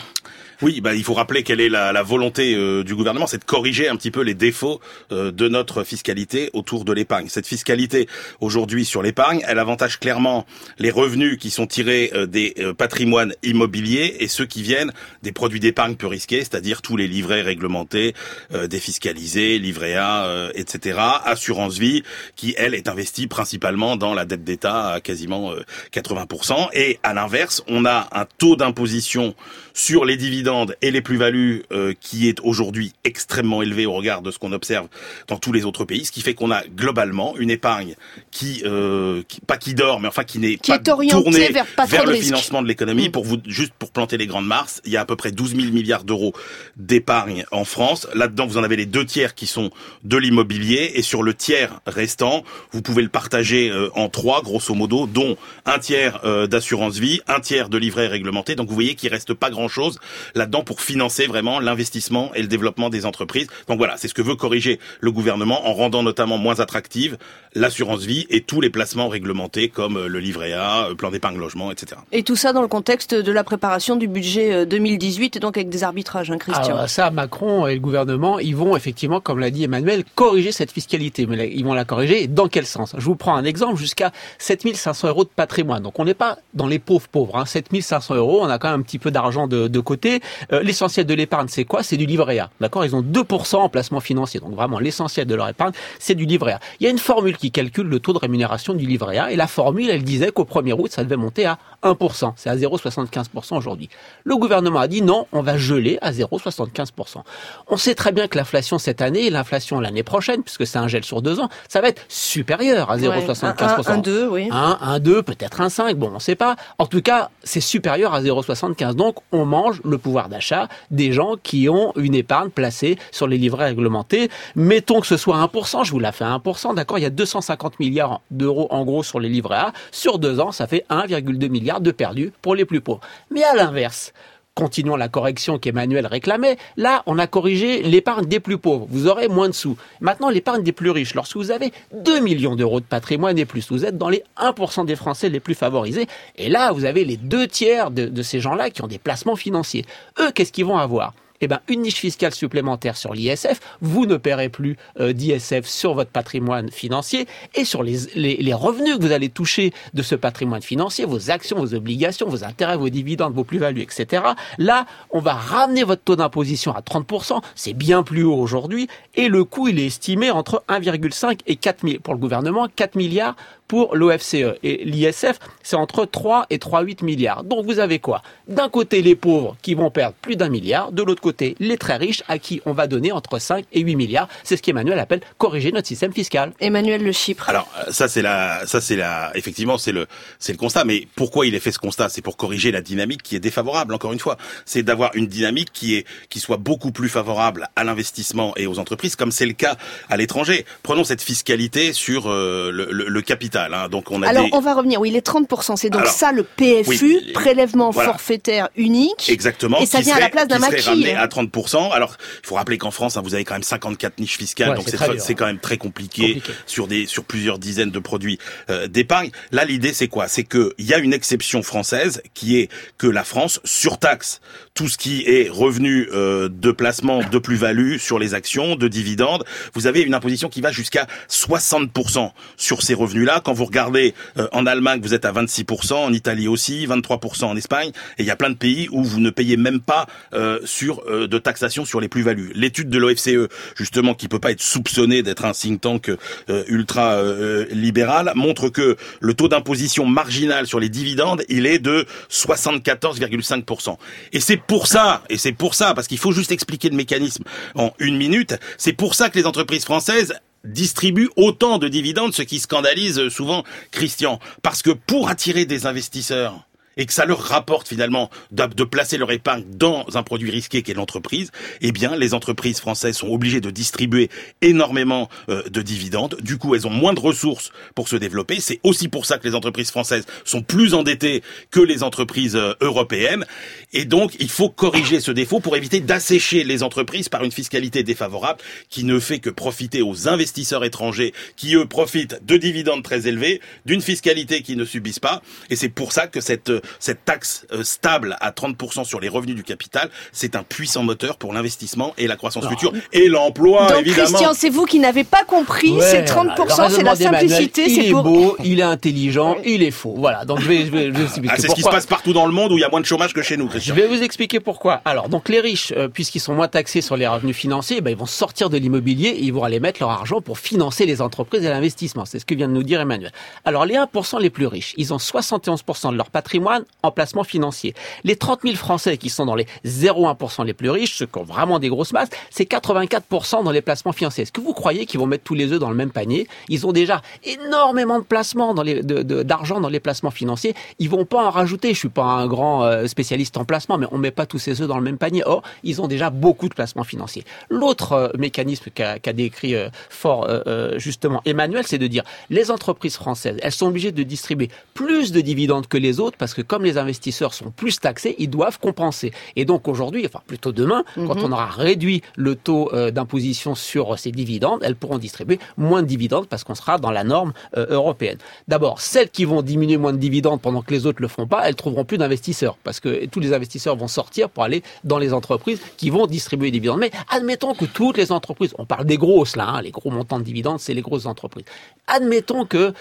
Oui, 0.61 0.81
bah, 0.81 0.93
il 0.93 1.05
faut 1.05 1.13
rappeler 1.13 1.43
quelle 1.43 1.61
est 1.61 1.69
la, 1.69 1.93
la 1.93 2.03
volonté 2.03 2.53
euh, 2.53 2.83
du 2.83 2.93
gouvernement, 2.93 3.27
c'est 3.27 3.37
de 3.37 3.45
corriger 3.45 3.87
un 3.87 3.95
petit 3.95 4.11
peu 4.11 4.21
les 4.21 4.33
défauts 4.33 4.81
euh, 5.13 5.31
de 5.31 5.47
notre 5.47 5.85
fiscalité 5.85 6.49
autour 6.51 6.83
de 6.83 6.91
l'épargne. 6.91 7.27
Cette 7.29 7.47
fiscalité 7.47 8.09
aujourd'hui 8.41 8.83
sur 8.83 9.01
l'épargne, 9.01 9.41
elle 9.47 9.57
avantage 9.57 9.99
clairement 9.99 10.45
les 10.77 10.91
revenus 10.91 11.37
qui 11.37 11.49
sont 11.49 11.65
tirés 11.65 12.11
euh, 12.13 12.25
des 12.25 12.55
euh, 12.59 12.73
patrimoines 12.73 13.33
immobiliers 13.41 14.17
et 14.19 14.27
ceux 14.27 14.45
qui 14.45 14.61
viennent 14.61 14.91
des 15.23 15.31
produits 15.31 15.61
d'épargne 15.61 15.95
peu 15.95 16.07
risqués, 16.07 16.39
c'est-à-dire 16.39 16.81
tous 16.81 16.97
les 16.97 17.07
livrets 17.07 17.41
réglementés, 17.41 18.13
euh, 18.53 18.67
défiscalisés, 18.67 19.59
livrets 19.59 19.95
A, 19.95 20.25
euh, 20.25 20.51
etc. 20.55 20.99
Assurance 21.23 21.77
vie, 21.77 22.03
qui 22.35 22.53
elle 22.57 22.73
est 22.73 22.89
investie 22.89 23.27
principalement 23.27 23.95
dans 23.95 24.13
la 24.13 24.25
dette 24.25 24.43
d'État 24.43 24.89
à 24.89 24.99
quasiment 24.99 25.53
euh, 25.53 25.61
80%. 25.93 26.67
Et 26.73 26.99
à 27.03 27.13
l'inverse, 27.13 27.63
on 27.69 27.85
a 27.85 28.09
un 28.11 28.25
taux 28.37 28.57
d'imposition 28.57 29.35
sur 29.73 30.03
les 30.03 30.17
dividendes 30.17 30.48
et 30.81 30.91
les 30.91 31.01
plus-values 31.01 31.63
euh, 31.71 31.93
qui 31.99 32.27
est 32.29 32.39
aujourd'hui 32.41 32.93
extrêmement 33.03 33.61
élevé 33.61 33.85
au 33.85 33.93
regard 33.93 34.21
de 34.21 34.31
ce 34.31 34.39
qu'on 34.39 34.51
observe 34.51 34.87
dans 35.27 35.37
tous 35.37 35.51
les 35.51 35.65
autres 35.65 35.85
pays, 35.85 36.05
ce 36.05 36.11
qui 36.11 36.21
fait 36.21 36.33
qu'on 36.33 36.51
a 36.51 36.63
globalement 36.65 37.35
une 37.37 37.49
épargne 37.51 37.95
qui, 38.31 38.61
euh, 38.65 39.21
qui- 39.27 39.41
pas 39.41 39.57
qui 39.57 39.73
dort, 39.73 39.99
mais 39.99 40.07
enfin 40.07 40.23
qui 40.23 40.39
n'est 40.39 40.57
Qui 40.57 40.71
pas 40.71 40.77
est 40.77 40.89
orientée 40.89 41.23
tournée 41.23 41.39
vers 41.51 41.65
pas 41.75 41.85
le 42.05 42.11
financement 42.25 42.61
de 42.61 42.67
l'économie. 42.67 43.09
Pour 43.09 43.25
vous, 43.25 43.37
juste 43.47 43.73
pour 43.77 43.91
planter 43.91 44.17
les 44.17 44.27
grandes 44.27 44.47
masses, 44.47 44.81
il 44.85 44.91
y 44.91 44.97
a 44.97 45.01
à 45.01 45.05
peu 45.05 45.15
près 45.15 45.31
12 45.31 45.55
000 45.55 45.71
milliards 45.71 46.03
d'euros 46.03 46.33
d'épargne 46.77 47.45
en 47.51 47.65
France. 47.65 48.07
Là-dedans, 48.13 48.47
vous 48.47 48.57
en 48.57 48.63
avez 48.63 48.75
les 48.75 48.85
deux 48.85 49.05
tiers 49.05 49.35
qui 49.35 49.47
sont 49.47 49.69
de 50.03 50.17
l'immobilier 50.17 50.91
et 50.95 51.01
sur 51.01 51.23
le 51.23 51.33
tiers 51.33 51.79
restant, 51.85 52.43
vous 52.71 52.81
pouvez 52.81 53.03
le 53.03 53.09
partager 53.09 53.69
euh, 53.69 53.89
en 53.95 54.09
trois, 54.09 54.41
grosso 54.41 54.73
modo, 54.73 55.07
dont 55.07 55.37
un 55.65 55.79
tiers 55.79 56.21
d'assurance 56.47 56.97
vie, 56.97 57.21
un 57.27 57.39
tiers 57.39 57.69
de 57.69 57.77
livret 57.77 58.07
réglementé. 58.07 58.55
Donc 58.55 58.67
vous 58.69 58.73
voyez 58.75 58.95
qu'il 58.95 59.09
reste 59.09 59.33
pas 59.33 59.49
grand-chose 59.49 59.99
là-dedans 60.39 60.63
pour 60.63 60.81
financer 60.81 61.27
vraiment 61.27 61.59
l'investissement 61.59 62.33
et 62.33 62.41
le 62.41 62.47
développement 62.47 62.89
des 62.89 63.05
entreprises. 63.05 63.47
Donc 63.67 63.77
voilà, 63.77 63.97
c'est 63.97 64.07
ce 64.07 64.15
que 64.15 64.23
veut 64.23 64.35
corriger 64.35 64.79
le 65.01 65.11
gouvernement 65.11 65.67
en 65.67 65.73
rendant 65.73 66.01
notamment 66.01 66.37
moins 66.37 66.59
attractive 66.59 67.17
l'assurance 67.55 68.01
vie 68.01 68.27
et 68.29 68.41
tous 68.41 68.61
les 68.61 68.69
placements 68.69 69.07
réglementés 69.07 69.69
comme 69.69 69.97
euh, 69.97 70.07
le 70.07 70.19
livret 70.19 70.53
A, 70.53 70.89
euh, 70.89 70.95
plan 70.95 71.11
d'épargne 71.11 71.37
logement, 71.37 71.71
etc. 71.71 72.01
Et 72.11 72.23
tout 72.23 72.35
ça 72.35 72.53
dans 72.53 72.61
le 72.61 72.67
contexte 72.67 73.13
de 73.13 73.31
la 73.31 73.43
préparation 73.43 73.95
du 73.95 74.07
budget 74.07 74.53
euh, 74.53 74.65
2018 74.65 75.37
et 75.37 75.39
donc 75.39 75.57
avec 75.57 75.69
des 75.69 75.83
arbitrages, 75.83 76.31
hein, 76.31 76.37
Christian. 76.37 76.75
Alors 76.75 76.89
ça, 76.89 77.11
Macron 77.11 77.67
et 77.67 77.73
le 77.73 77.79
gouvernement, 77.79 78.39
ils 78.39 78.55
vont 78.55 78.75
effectivement, 78.75 79.19
comme 79.19 79.39
l'a 79.39 79.49
dit 79.49 79.63
Emmanuel, 79.63 80.03
corriger 80.15 80.51
cette 80.51 80.71
fiscalité. 80.71 81.25
Mais 81.25 81.37
là, 81.37 81.45
ils 81.45 81.63
vont 81.63 81.73
la 81.73 81.85
corriger 81.85 82.27
dans 82.27 82.47
quel 82.47 82.65
sens? 82.65 82.95
Je 82.97 83.05
vous 83.05 83.15
prends 83.15 83.35
un 83.35 83.45
exemple, 83.45 83.77
jusqu'à 83.77 84.11
7500 84.37 85.07
euros 85.07 85.23
de 85.23 85.29
patrimoine. 85.29 85.83
Donc 85.83 85.99
on 85.99 86.05
n'est 86.05 86.13
pas 86.13 86.37
dans 86.53 86.67
les 86.67 86.79
pauvres 86.79 87.07
pauvres. 87.07 87.37
Hein. 87.37 87.45
7500 87.45 88.15
euros, 88.15 88.39
on 88.41 88.49
a 88.49 88.57
quand 88.59 88.69
même 88.69 88.79
un 88.81 88.83
petit 88.83 88.99
peu 88.99 89.11
d'argent 89.11 89.47
de, 89.47 89.67
de 89.67 89.79
côté. 89.79 90.21
Euh, 90.53 90.61
l'essentiel 90.61 91.05
de 91.05 91.13
l'épargne, 91.13 91.47
c'est 91.49 91.65
quoi? 91.65 91.83
C'est 91.83 91.97
du 91.97 92.05
livret 92.05 92.39
A. 92.39 92.49
D'accord? 92.61 92.85
Ils 92.85 92.95
ont 92.95 93.01
2% 93.01 93.55
en 93.55 93.69
placement 93.69 93.99
financier. 93.99 94.39
Donc 94.39 94.53
vraiment, 94.53 94.79
l'essentiel 94.79 95.25
de 95.25 95.35
leur 95.35 95.49
épargne, 95.49 95.73
c'est 95.97 96.15
du 96.15 96.25
livret 96.25 96.53
A. 96.53 96.59
Il 96.79 96.83
y 96.83 96.87
a 96.87 96.89
une 96.89 96.99
formule 96.99 97.37
qui 97.39 97.51
calcule 97.51 97.87
le 97.87 97.99
taux 97.99 98.13
de 98.13 98.17
rémunération 98.17 98.73
du 98.73 98.85
livret 98.85 99.17
A. 99.17 99.31
Et 99.31 99.35
la 99.35 99.47
formule, 99.47 99.89
elle 99.89 100.03
disait 100.03 100.31
qu'au 100.31 100.43
1er 100.43 100.73
août, 100.73 100.91
ça 100.91 101.03
devait 101.03 101.15
monter 101.15 101.45
à 101.45 101.57
1%. 101.83 102.33
C'est 102.35 102.49
à 102.49 102.55
0,75% 102.55 103.55
aujourd'hui. 103.57 103.89
Le 104.25 104.35
gouvernement 104.35 104.79
a 104.79 104.87
dit 104.87 105.01
non, 105.01 105.25
on 105.31 105.41
va 105.41 105.57
geler 105.57 105.97
à 106.01 106.11
0,75%. 106.11 107.23
On 107.67 107.77
sait 107.77 107.95
très 107.95 108.11
bien 108.11 108.27
que 108.27 108.37
l'inflation 108.37 108.77
cette 108.77 109.01
année 109.01 109.27
et 109.27 109.29
l'inflation 109.29 109.79
l'année 109.79 110.03
prochaine, 110.03 110.43
puisque 110.43 110.67
c'est 110.67 110.77
un 110.77 110.87
gel 110.87 111.03
sur 111.03 111.21
deux 111.21 111.39
ans, 111.39 111.49
ça 111.69 111.81
va 111.81 111.87
être 111.87 112.03
supérieur 112.09 112.91
à 112.91 112.97
0,75%. 112.97 113.89
un, 113.89 113.93
un, 113.93 113.97
2, 113.97 114.27
oui. 114.27 114.49
1, 114.51 114.77
1, 114.81 114.99
2, 114.99 115.23
peut-être 115.23 115.61
un 115.61 115.69
5, 115.69 115.95
bon, 115.95 116.11
on 116.13 116.19
sait 116.19 116.35
pas. 116.35 116.57
En 116.77 116.85
tout 116.85 117.01
cas, 117.01 117.29
c'est 117.43 117.61
supérieur 117.61 118.13
à 118.13 118.21
0,75. 118.21 118.95
Donc, 118.95 119.15
on 119.31 119.45
mange 119.45 119.81
le 119.85 119.97
pouvoir 119.97 120.27
d'achat 120.27 120.67
des 120.91 121.13
gens 121.13 121.35
qui 121.41 121.69
ont 121.69 121.93
une 121.95 122.15
épargne 122.15 122.49
placée 122.49 122.97
sur 123.11 123.27
les 123.27 123.37
livrets 123.37 123.67
réglementés. 123.67 124.29
Mettons 124.55 124.99
que 124.99 125.07
ce 125.07 125.17
soit 125.17 125.37
1%, 125.37 125.85
je 125.85 125.91
vous 125.91 125.99
la 125.99 126.11
fais 126.11 126.25
à 126.25 126.37
1%, 126.37 126.75
d'accord? 126.75 126.97
Il 126.97 127.03
y 127.03 127.05
a 127.05 127.09
250 127.29 127.79
milliards 127.79 128.21
d'euros 128.31 128.67
en 128.71 128.83
gros 128.85 129.03
sur 129.03 129.19
les 129.19 129.29
livrets 129.29 129.57
A. 129.57 129.73
Sur 129.91 130.19
deux 130.19 130.39
ans, 130.39 130.51
ça 130.51 130.67
fait 130.67 130.85
1,2 130.89 131.49
milliard 131.49 131.81
de 131.81 131.91
perdus 131.91 132.31
pour 132.41 132.55
les 132.55 132.65
plus 132.65 132.81
pauvres. 132.81 133.01
Mais 133.29 133.43
à 133.43 133.55
l'inverse, 133.55 134.13
continuons 134.55 134.95
la 134.95 135.07
correction 135.07 135.59
qu'Emmanuel 135.59 136.07
réclamait. 136.07 136.57
Là, 136.75 137.03
on 137.05 137.19
a 137.19 137.27
corrigé 137.27 137.83
l'épargne 137.83 138.25
des 138.25 138.39
plus 138.39 138.57
pauvres. 138.57 138.87
Vous 138.89 139.07
aurez 139.07 139.27
moins 139.27 139.47
de 139.47 139.53
sous. 139.53 139.77
Maintenant, 140.01 140.29
l'épargne 140.29 140.63
des 140.63 140.71
plus 140.71 140.89
riches. 140.89 141.13
Lorsque 141.13 141.37
vous 141.37 141.51
avez 141.51 141.71
2 141.93 142.19
millions 142.19 142.55
d'euros 142.55 142.79
de 142.79 142.85
patrimoine 142.85 143.37
et 143.37 143.45
plus, 143.45 143.69
vous 143.69 143.85
êtes 143.85 143.97
dans 143.97 144.09
les 144.09 144.23
1% 144.37 144.85
des 144.85 144.95
Français 144.95 145.29
les 145.29 145.39
plus 145.39 145.55
favorisés. 145.55 146.07
Et 146.35 146.49
là, 146.49 146.71
vous 146.71 146.85
avez 146.85 147.05
les 147.05 147.17
deux 147.17 147.47
tiers 147.47 147.91
de, 147.91 148.05
de 148.05 148.21
ces 148.23 148.39
gens-là 148.39 148.71
qui 148.71 148.81
ont 148.81 148.87
des 148.87 148.97
placements 148.97 149.35
financiers. 149.35 149.85
Eux, 150.19 150.31
qu'est-ce 150.33 150.51
qu'ils 150.51 150.65
vont 150.65 150.77
avoir? 150.77 151.13
Eh 151.41 151.47
ben, 151.47 151.59
une 151.67 151.81
niche 151.81 151.95
fiscale 151.95 152.33
supplémentaire 152.33 152.97
sur 152.97 153.13
l'ISF, 153.13 153.59
vous 153.81 154.05
ne 154.05 154.17
paierez 154.17 154.49
plus 154.49 154.77
euh, 154.99 155.13
d'ISF 155.13 155.65
sur 155.65 155.93
votre 155.93 156.11
patrimoine 156.11 156.71
financier 156.71 157.27
et 157.55 157.63
sur 157.63 157.83
les, 157.83 157.97
les, 158.15 158.37
les, 158.37 158.53
revenus 158.53 158.97
que 158.97 159.01
vous 159.01 159.11
allez 159.11 159.29
toucher 159.29 159.71
de 159.93 160.01
ce 160.01 160.15
patrimoine 160.15 160.61
financier, 160.61 161.05
vos 161.05 161.31
actions, 161.31 161.57
vos 161.57 161.73
obligations, 161.73 162.27
vos 162.27 162.43
intérêts, 162.43 162.77
vos 162.77 162.89
dividendes, 162.89 163.33
vos 163.33 163.43
plus-values, 163.43 163.81
etc. 163.81 164.23
Là, 164.57 164.85
on 165.11 165.19
va 165.19 165.33
ramener 165.33 165.83
votre 165.83 166.03
taux 166.03 166.15
d'imposition 166.15 166.73
à 166.75 166.81
30%, 166.81 167.41
c'est 167.55 167.73
bien 167.73 168.03
plus 168.03 168.23
haut 168.23 168.35
aujourd'hui, 168.35 168.87
et 169.15 169.29
le 169.29 169.43
coût, 169.43 169.67
il 169.67 169.79
est 169.79 169.85
estimé 169.85 170.31
entre 170.31 170.63
1,5 170.67 171.39
et 171.47 171.55
4 171.55 171.87
000, 171.87 171.99
pour 172.01 172.13
le 172.13 172.19
gouvernement, 172.19 172.67
4 172.75 172.95
milliards 172.95 173.35
pour 173.69 173.95
l'OFCE. 173.95 174.57
Et 174.63 174.83
l'ISF, 174.83 175.39
c'est 175.63 175.75
entre 175.77 176.03
3 176.03 176.47
et 176.49 176.57
3,8 176.57 177.05
milliards. 177.05 177.43
Donc 177.43 177.65
vous 177.65 177.79
avez 177.79 177.99
quoi? 177.99 178.21
D'un 178.47 178.67
côté, 178.67 179.01
les 179.01 179.15
pauvres 179.15 179.55
qui 179.61 179.75
vont 179.75 179.91
perdre 179.91 180.15
plus 180.21 180.35
d'un 180.35 180.49
milliard, 180.49 180.91
de 180.91 181.03
l'autre 181.03 181.21
côté, 181.21 181.28
les 181.59 181.77
très 181.77 181.97
riches 181.97 182.23
à 182.27 182.39
qui 182.39 182.61
on 182.65 182.73
va 182.73 182.87
donner 182.87 183.11
entre 183.11 183.39
5 183.39 183.65
et 183.71 183.81
8 183.81 183.95
milliards. 183.95 184.27
C'est 184.43 184.57
ce 184.57 184.61
qu'Emmanuel 184.61 184.99
appelle 184.99 185.21
corriger 185.37 185.71
notre 185.71 185.87
système 185.87 186.13
fiscal. 186.13 186.53
Emmanuel 186.59 187.03
Le 187.03 187.11
Chypre. 187.11 187.49
Alors 187.49 187.67
ça 187.91 188.07
c'est 188.07 188.21
la 188.21 188.65
ça 188.65 188.81
c'est 188.81 188.95
la 188.95 189.31
effectivement 189.35 189.77
c'est 189.77 189.91
le 189.91 190.07
c'est 190.39 190.51
le 190.51 190.57
constat 190.57 190.83
mais 190.85 191.07
pourquoi 191.15 191.45
il 191.45 191.55
est 191.55 191.59
fait 191.59 191.71
ce 191.71 191.79
constat? 191.79 192.09
C'est 192.09 192.21
pour 192.21 192.37
corriger 192.37 192.71
la 192.71 192.81
dynamique 192.81 193.23
qui 193.23 193.35
est 193.35 193.39
défavorable 193.39 193.93
encore 193.93 194.13
une 194.13 194.19
fois. 194.19 194.37
C'est 194.65 194.83
d'avoir 194.83 195.11
une 195.15 195.27
dynamique 195.27 195.69
qui 195.73 195.95
est 195.95 196.05
qui 196.29 196.39
soit 196.39 196.57
beaucoup 196.57 196.91
plus 196.91 197.09
favorable 197.09 197.69
à 197.75 197.83
l'investissement 197.83 198.53
et 198.55 198.67
aux 198.67 198.79
entreprises 198.79 199.15
comme 199.15 199.31
c'est 199.31 199.45
le 199.45 199.53
cas 199.53 199.75
à 200.09 200.17
l'étranger. 200.17 200.65
Prenons 200.83 201.03
cette 201.03 201.21
fiscalité 201.21 201.93
sur 201.93 202.29
euh, 202.29 202.71
le, 202.71 202.87
le, 202.91 203.07
le 203.07 203.21
capital 203.21 203.49
Hein. 203.73 203.89
Donc 203.89 204.11
on 204.11 204.21
a 204.21 204.27
Alors 204.27 204.45
des... 204.45 204.49
on 204.53 204.59
va 204.59 204.73
revenir. 204.73 204.99
Oui, 204.99 205.11
les 205.11 205.21
30%, 205.21 205.75
c'est 205.75 205.89
donc 205.89 206.01
Alors, 206.01 206.13
ça 206.13 206.31
le 206.31 206.43
PFU, 206.43 206.85
oui, 207.01 207.31
prélèvement 207.33 207.89
voilà. 207.91 208.11
forfaitaire 208.11 208.69
unique. 208.75 209.29
Exactement. 209.29 209.79
Et 209.79 209.85
ça 209.85 210.01
vient 210.01 210.13
serait, 210.15 210.23
à 210.23 210.25
la 210.25 210.29
place 210.29 210.47
d'un 210.47 210.59
maquis. 210.59 211.05
Hein. 211.19 211.23
à 211.23 211.27
30%. 211.27 211.91
Alors, 211.91 212.15
il 212.43 212.47
faut 212.47 212.55
rappeler 212.55 212.77
qu'en 212.77 212.91
France, 212.91 213.17
hein, 213.17 213.21
vous 213.23 213.33
avez 213.35 213.43
quand 213.43 213.55
même 213.55 213.63
54 213.63 214.19
niches 214.19 214.37
fiscales, 214.37 214.69
Ouais, 214.69 214.75
donc 214.75 214.89
c'est 214.89 215.19
c'est 215.19 215.35
quand 215.35 215.45
même 215.45 215.59
très 215.59 215.77
compliqué, 215.77 216.35
Compliqué. 216.35 216.53
sur 216.65 216.87
des 216.87 217.05
sur 217.05 217.23
plusieurs 217.25 217.59
dizaines 217.59 217.91
de 217.91 217.99
produits 217.99 218.39
euh, 218.69 218.87
d'épargne. 218.87 219.31
Là, 219.51 219.65
l'idée 219.65 219.93
c'est 219.93 220.07
quoi? 220.07 220.27
C'est 220.27 220.43
que 220.43 220.73
il 220.77 220.85
y 220.85 220.93
a 220.93 220.97
une 220.97 221.13
exception 221.13 221.61
française 221.63 222.21
qui 222.33 222.57
est 222.59 222.69
que 222.97 223.07
la 223.07 223.23
France 223.23 223.59
surtaxe 223.63 224.41
tout 224.79 224.87
ce 224.87 224.97
qui 224.97 225.23
est 225.27 225.49
revenu 225.49 226.07
euh, 226.13 226.47
de 226.47 226.71
placement 226.71 227.19
de 227.29 227.37
plus-value 227.37 227.97
sur 227.97 228.17
les 228.17 228.33
actions, 228.33 228.77
de 228.77 228.87
dividendes. 228.87 229.43
Vous 229.73 229.87
avez 229.87 229.99
une 229.99 230.13
imposition 230.13 230.47
qui 230.47 230.61
va 230.61 230.71
jusqu'à 230.71 231.05
60% 231.29 232.31
sur 232.55 232.81
ces 232.81 232.93
revenus-là. 232.93 233.41
Quand 233.43 233.51
vous 233.51 233.65
regardez 233.65 234.13
euh, 234.37 234.47
en 234.53 234.65
Allemagne, 234.65 235.01
vous 235.03 235.13
êtes 235.13 235.25
à 235.25 235.33
26%, 235.33 235.95
en 235.95 236.13
Italie 236.13 236.47
aussi, 236.47 236.87
23% 236.87 237.43
en 237.43 237.57
Espagne, 237.57 237.89
et 238.17 238.21
il 238.21 238.25
y 238.25 238.31
a 238.31 238.37
plein 238.37 238.51
de 238.51 238.55
pays 238.55 238.87
où 238.93 239.03
vous 239.03 239.19
ne 239.19 239.31
payez 239.31 239.57
même 239.57 239.81
pas 239.81 240.07
euh, 240.33 240.61
sur 240.63 241.01
euh, 241.09 241.27
de 241.27 241.37
taxation 241.39 241.83
sur 241.83 241.99
les 241.99 242.07
plus-values. 242.07 242.53
L'étude 242.55 242.89
de 242.89 242.97
l'OFCE, 242.97 243.49
justement, 243.75 244.13
qui 244.13 244.29
peut 244.29 244.39
pas 244.39 244.51
être 244.51 244.61
soupçonné 244.61 245.23
d'être 245.23 245.43
un 245.43 245.51
think 245.51 245.81
tank 245.81 246.09
euh, 246.49 246.63
ultra 246.69 247.15
euh, 247.15 247.65
libéral, 247.71 248.31
montre 248.35 248.69
que 248.69 248.95
le 249.19 249.33
taux 249.33 249.49
d'imposition 249.49 250.05
marginal 250.05 250.67
sur 250.67 250.79
les 250.79 250.87
dividendes, 250.87 251.43
il 251.49 251.65
est 251.65 251.79
de 251.79 252.05
74,5%. 252.31 253.97
Et 254.31 254.39
c'est 254.39 254.55
pour 254.69 254.85
ça, 254.85 255.23
et 255.29 255.39
c'est 255.39 255.51
pour 255.51 255.73
ça, 255.73 255.95
parce 255.95 256.07
qu'il 256.07 256.19
faut 256.19 256.31
juste 256.31 256.51
expliquer 256.51 256.89
le 256.89 256.95
mécanisme 256.95 257.43
en 257.73 257.91
une 257.97 258.17
minute, 258.17 258.53
c'est 258.77 258.93
pour 258.93 259.15
ça 259.15 259.31
que 259.31 259.39
les 259.39 259.47
entreprises 259.47 259.83
françaises 259.83 260.35
distribuent 260.63 261.31
autant 261.37 261.79
de 261.79 261.87
dividendes, 261.87 262.35
ce 262.35 262.43
qui 262.43 262.59
scandalise 262.59 263.29
souvent 263.29 263.63
Christian. 263.89 264.39
Parce 264.61 264.83
que 264.83 264.91
pour 264.91 265.27
attirer 265.27 265.65
des 265.65 265.87
investisseurs, 265.87 266.67
et 266.99 267.05
que 267.05 267.13
ça 267.13 267.25
leur 267.25 267.39
rapporte 267.39 267.87
finalement 267.87 268.29
de, 268.51 268.83
placer 268.83 269.17
leur 269.17 269.31
épargne 269.31 269.63
dans 269.71 270.05
un 270.15 270.21
produit 270.21 270.51
risqué 270.51 270.83
qui 270.83 270.91
est 270.91 270.93
l'entreprise, 270.93 271.49
eh 271.81 271.91
bien 271.93 272.15
les 272.17 272.33
entreprises 272.33 272.79
françaises 272.79 273.15
sont 273.17 273.29
obligées 273.29 273.61
de 273.61 273.71
distribuer 273.71 274.29
énormément 274.61 275.29
euh, 275.47 275.63
de 275.69 275.81
dividendes. 275.81 276.37
Du 276.41 276.57
coup, 276.57 276.75
elles 276.75 276.85
ont 276.85 276.91
moins 276.91 277.13
de 277.13 277.19
ressources 277.21 277.71
pour 277.95 278.09
se 278.09 278.17
développer. 278.17 278.59
C'est 278.59 278.81
aussi 278.83 279.07
pour 279.07 279.25
ça 279.25 279.37
que 279.37 279.47
les 279.47 279.55
entreprises 279.55 279.91
françaises 279.91 280.25
sont 280.43 280.61
plus 280.61 280.93
endettées 280.93 281.41
que 281.71 281.79
les 281.79 282.03
entreprises 282.03 282.57
euh, 282.57 282.73
européennes. 282.81 283.45
Et 283.93 284.03
donc, 284.03 284.35
il 284.39 284.49
faut 284.49 284.69
corriger 284.69 285.21
ce 285.21 285.31
défaut 285.31 285.61
pour 285.61 285.77
éviter 285.77 286.01
d'assécher 286.01 286.65
les 286.65 286.83
entreprises 286.83 287.29
par 287.29 287.45
une 287.45 287.51
fiscalité 287.51 288.03
défavorable 288.03 288.59
qui 288.89 289.05
ne 289.05 289.19
fait 289.19 289.39
que 289.39 289.49
profiter 289.49 290.01
aux 290.01 290.27
investisseurs 290.27 290.83
étrangers 290.83 291.33
qui, 291.55 291.75
eux, 291.75 291.85
profitent 291.85 292.45
de 292.45 292.57
dividendes 292.57 293.03
très 293.03 293.25
élevés, 293.27 293.61
d'une 293.85 294.01
fiscalité 294.01 294.63
qui 294.63 294.75
ne 294.75 294.83
subissent 294.83 295.19
pas. 295.19 295.41
Et 295.69 295.77
c'est 295.77 295.87
pour 295.87 296.11
ça 296.11 296.27
que 296.27 296.41
cette 296.41 296.71
cette 296.99 297.25
taxe 297.25 297.65
euh, 297.71 297.83
stable 297.83 298.37
à 298.41 298.51
30% 298.51 299.03
sur 299.05 299.19
les 299.19 299.29
revenus 299.29 299.55
du 299.55 299.63
capital, 299.63 300.09
c'est 300.31 300.55
un 300.55 300.63
puissant 300.63 301.03
moteur 301.03 301.37
pour 301.37 301.53
l'investissement 301.53 302.13
et 302.17 302.27
la 302.27 302.35
croissance 302.35 302.67
future 302.67 302.93
et 303.13 303.27
l'emploi, 303.27 303.87
Donc 303.89 303.99
évidemment. 304.01 304.27
Christian, 304.29 304.53
c'est 304.53 304.69
vous 304.69 304.85
qui 304.85 304.99
n'avez 304.99 305.23
pas 305.23 305.43
compris, 305.43 305.91
Ouais, 305.91 306.01
c'est 306.01 306.31
voilà. 306.31 306.55
30%, 306.55 306.89
Le 306.89 306.95
c'est 306.95 307.03
la 307.03 307.15
simplicité, 307.15 307.85
Il 307.87 307.95
c'est 307.95 308.07
est 308.07 308.11
pour... 308.11 308.23
beau, 308.23 308.57
il 308.63 308.79
est 308.79 308.83
intelligent, 308.83 309.57
il 309.65 309.83
est 309.83 309.91
faux. 309.91 310.13
Voilà. 310.17 310.45
Donc 310.45 310.59
je 310.59 310.67
vais, 310.67 310.85
je 310.85 310.91
vais, 310.91 311.05
je 311.07 311.11
vais 311.11 311.19
vous 311.19 311.23
expliquer 311.25 311.49
Ah, 311.51 311.55
c'est 311.59 311.67
ce 311.69 311.75
qui 311.75 311.81
se 311.83 311.89
passe 311.89 312.05
partout 312.05 312.33
dans 312.33 312.45
le 312.45 312.51
monde 312.51 312.71
où 312.71 312.77
il 312.77 312.81
y 312.81 312.83
a 312.83 312.89
moins 312.89 313.01
de 313.01 313.05
chômage 313.05 313.33
que 313.33 313.41
chez 313.41 313.57
nous, 313.57 313.65
Je 313.65 313.71
Christian. 313.71 313.95
vais 313.95 314.07
vous 314.07 314.21
expliquer 314.21 314.59
pourquoi. 314.59 315.01
Alors, 315.05 315.29
donc 315.29 315.49
les 315.49 315.59
riches, 315.59 315.93
euh, 315.95 316.07
puisqu'ils 316.07 316.39
sont 316.39 316.53
moins 316.55 316.67
taxés 316.67 317.01
sur 317.01 317.17
les 317.17 317.27
revenus 317.27 317.55
financiers, 317.55 318.01
ben, 318.01 318.11
ils 318.11 318.17
vont 318.17 318.25
sortir 318.25 318.69
de 318.69 318.77
l'immobilier 318.77 319.29
et 319.29 319.43
ils 319.43 319.53
vont 319.53 319.63
aller 319.63 319.79
mettre 319.79 320.01
leur 320.01 320.09
argent 320.11 320.41
pour 320.41 320.59
financer 320.59 321.05
les 321.05 321.21
entreprises 321.21 321.63
et 321.63 321.69
l'investissement. 321.69 322.25
C'est 322.25 322.39
ce 322.39 322.45
que 322.45 322.55
vient 322.55 322.67
de 322.67 322.73
nous 322.73 322.83
dire 322.83 323.01
Emmanuel. 323.01 323.31
Alors, 323.65 323.85
les 323.85 323.95
1% 323.95 324.39
les 324.39 324.49
plus 324.49 324.67
riches, 324.67 324.93
ils 324.97 325.13
ont 325.13 325.17
71% 325.17 326.11
de 326.11 326.17
leur 326.17 326.29
patrimoine 326.29 326.78
en 327.03 327.11
placement 327.11 327.43
financier. 327.43 327.93
Les 328.23 328.35
30 328.35 328.61
000 328.63 328.75
Français 328.75 329.17
qui 329.17 329.29
sont 329.29 329.45
dans 329.45 329.55
les 329.55 329.65
0,1% 329.85 330.65
les 330.65 330.73
plus 330.73 330.89
riches, 330.89 331.15
ceux 331.15 331.25
qui 331.25 331.37
ont 331.37 331.43
vraiment 331.43 331.79
des 331.79 331.89
grosses 331.89 332.13
masses, 332.13 332.29
c'est 332.49 332.69
84% 332.69 333.63
dans 333.63 333.71
les 333.71 333.81
placements 333.81 334.11
financiers. 334.11 334.43
Est-ce 334.43 334.51
que 334.51 334.61
vous 334.61 334.73
croyez 334.73 335.05
qu'ils 335.05 335.19
vont 335.19 335.25
mettre 335.25 335.43
tous 335.43 335.55
les 335.55 335.71
œufs 335.71 335.79
dans 335.79 335.89
le 335.89 335.95
même 335.95 336.11
panier? 336.11 336.47
Ils 336.67 336.85
ont 336.85 336.91
déjà 336.91 337.21
énormément 337.43 338.19
de 338.19 338.23
placements 338.23 338.73
dans 338.73 338.83
les, 338.83 339.01
d'argent 339.03 339.79
dans 339.79 339.89
les 339.89 339.99
placements 339.99 340.31
financiers. 340.31 340.75
Ils 340.99 341.09
vont 341.09 341.25
pas 341.25 341.45
en 341.45 341.49
rajouter. 341.49 341.93
Je 341.93 341.99
suis 341.99 342.09
pas 342.09 342.23
un 342.23 342.47
grand 342.47 342.83
euh, 342.83 343.07
spécialiste 343.07 343.57
en 343.57 343.65
placement, 343.65 343.97
mais 343.97 344.07
on 344.11 344.17
met 344.17 344.31
pas 344.31 344.45
tous 344.45 344.59
ces 344.59 344.81
œufs 344.81 344.87
dans 344.87 344.97
le 344.97 345.03
même 345.03 345.17
panier. 345.17 345.43
Or, 345.45 345.63
ils 345.83 346.01
ont 346.01 346.07
déjà 346.07 346.29
beaucoup 346.29 346.69
de 346.69 346.73
placements 346.73 347.03
financiers. 347.03 347.43
L'autre 347.69 348.13
euh, 348.13 348.29
mécanisme 348.37 348.91
qu'a, 348.91 349.17
décrit 349.33 349.75
euh, 349.75 349.89
fort 350.09 350.49
justement 350.97 351.41
Emmanuel, 351.45 351.85
c'est 351.85 351.97
de 351.97 352.07
dire 352.07 352.23
les 352.49 352.71
entreprises 352.71 353.15
françaises, 353.15 353.57
elles 353.61 353.71
sont 353.71 353.87
obligées 353.87 354.11
de 354.11 354.23
distribuer 354.23 354.69
plus 354.93 355.31
de 355.31 355.41
dividendes 355.41 355.87
que 355.87 355.97
les 355.97 356.19
autres 356.19 356.37
parce 356.37 356.53
que 356.53 356.58
comme 356.61 356.83
les 356.83 356.97
investisseurs 356.97 357.53
sont 357.53 357.71
plus 357.71 357.99
taxés, 357.99 358.35
ils 358.37 358.49
doivent 358.49 358.79
compenser. 358.79 359.31
Et 359.55 359.65
donc 359.65 359.87
aujourd'hui, 359.87 360.25
enfin 360.25 360.41
plutôt 360.47 360.71
demain, 360.71 361.03
quand 361.15 361.35
Mhm. 361.35 361.43
on 361.45 361.51
aura 361.51 361.65
réduit 361.67 362.21
le 362.35 362.55
taux 362.55 362.89
euh, 362.93 363.11
d'imposition 363.11 363.75
sur 363.75 364.17
ces 364.17 364.31
dividendes, 364.31 364.79
elles 364.83 364.95
pourront 364.95 365.17
distribuer 365.17 365.59
moins 365.77 366.01
de 366.01 366.07
dividendes 366.07 366.47
parce 366.47 366.63
qu'on 366.63 366.75
sera 366.75 366.97
dans 366.97 367.11
la 367.11 367.23
norme 367.23 367.53
euh, 367.77 367.85
européenne. 367.89 368.37
D'abord, 368.67 369.01
celles 369.01 369.29
qui 369.29 369.45
vont 369.45 369.61
diminuer 369.61 369.97
moins 369.97 370.13
de 370.13 370.17
dividendes 370.17 370.61
pendant 370.61 370.81
que 370.81 370.91
les 370.93 371.05
autres 371.05 371.21
le 371.21 371.27
font 371.27 371.47
pas, 371.47 371.67
elles 371.67 371.75
trouveront 371.75 372.05
plus 372.05 372.17
d'investisseurs 372.17 372.77
parce 372.83 372.99
que 372.99 373.25
tous 373.27 373.39
les 373.39 373.53
investisseurs 373.53 373.95
vont 373.95 374.07
sortir 374.07 374.49
pour 374.49 374.63
aller 374.63 374.83
dans 375.03 375.17
les 375.17 375.33
entreprises 375.33 375.79
qui 375.97 376.09
vont 376.09 376.25
distribuer 376.27 376.67
des 376.71 376.79
dividendes. 376.79 376.99
Mais 376.99 377.11
admettons 377.29 377.73
que 377.73 377.85
toutes 377.85 378.17
les 378.17 378.31
entreprises, 378.31 378.73
on 378.77 378.85
parle 378.85 379.05
des 379.05 379.17
grosses 379.17 379.55
là, 379.55 379.67
hein, 379.67 379.81
les 379.81 379.91
gros 379.91 380.09
montants 380.11 380.39
de 380.39 380.43
dividendes, 380.43 380.79
c'est 380.79 380.93
les 380.93 381.01
grosses 381.01 381.25
entreprises. 381.25 381.65
Admettons 382.07 382.65
que 382.65 382.93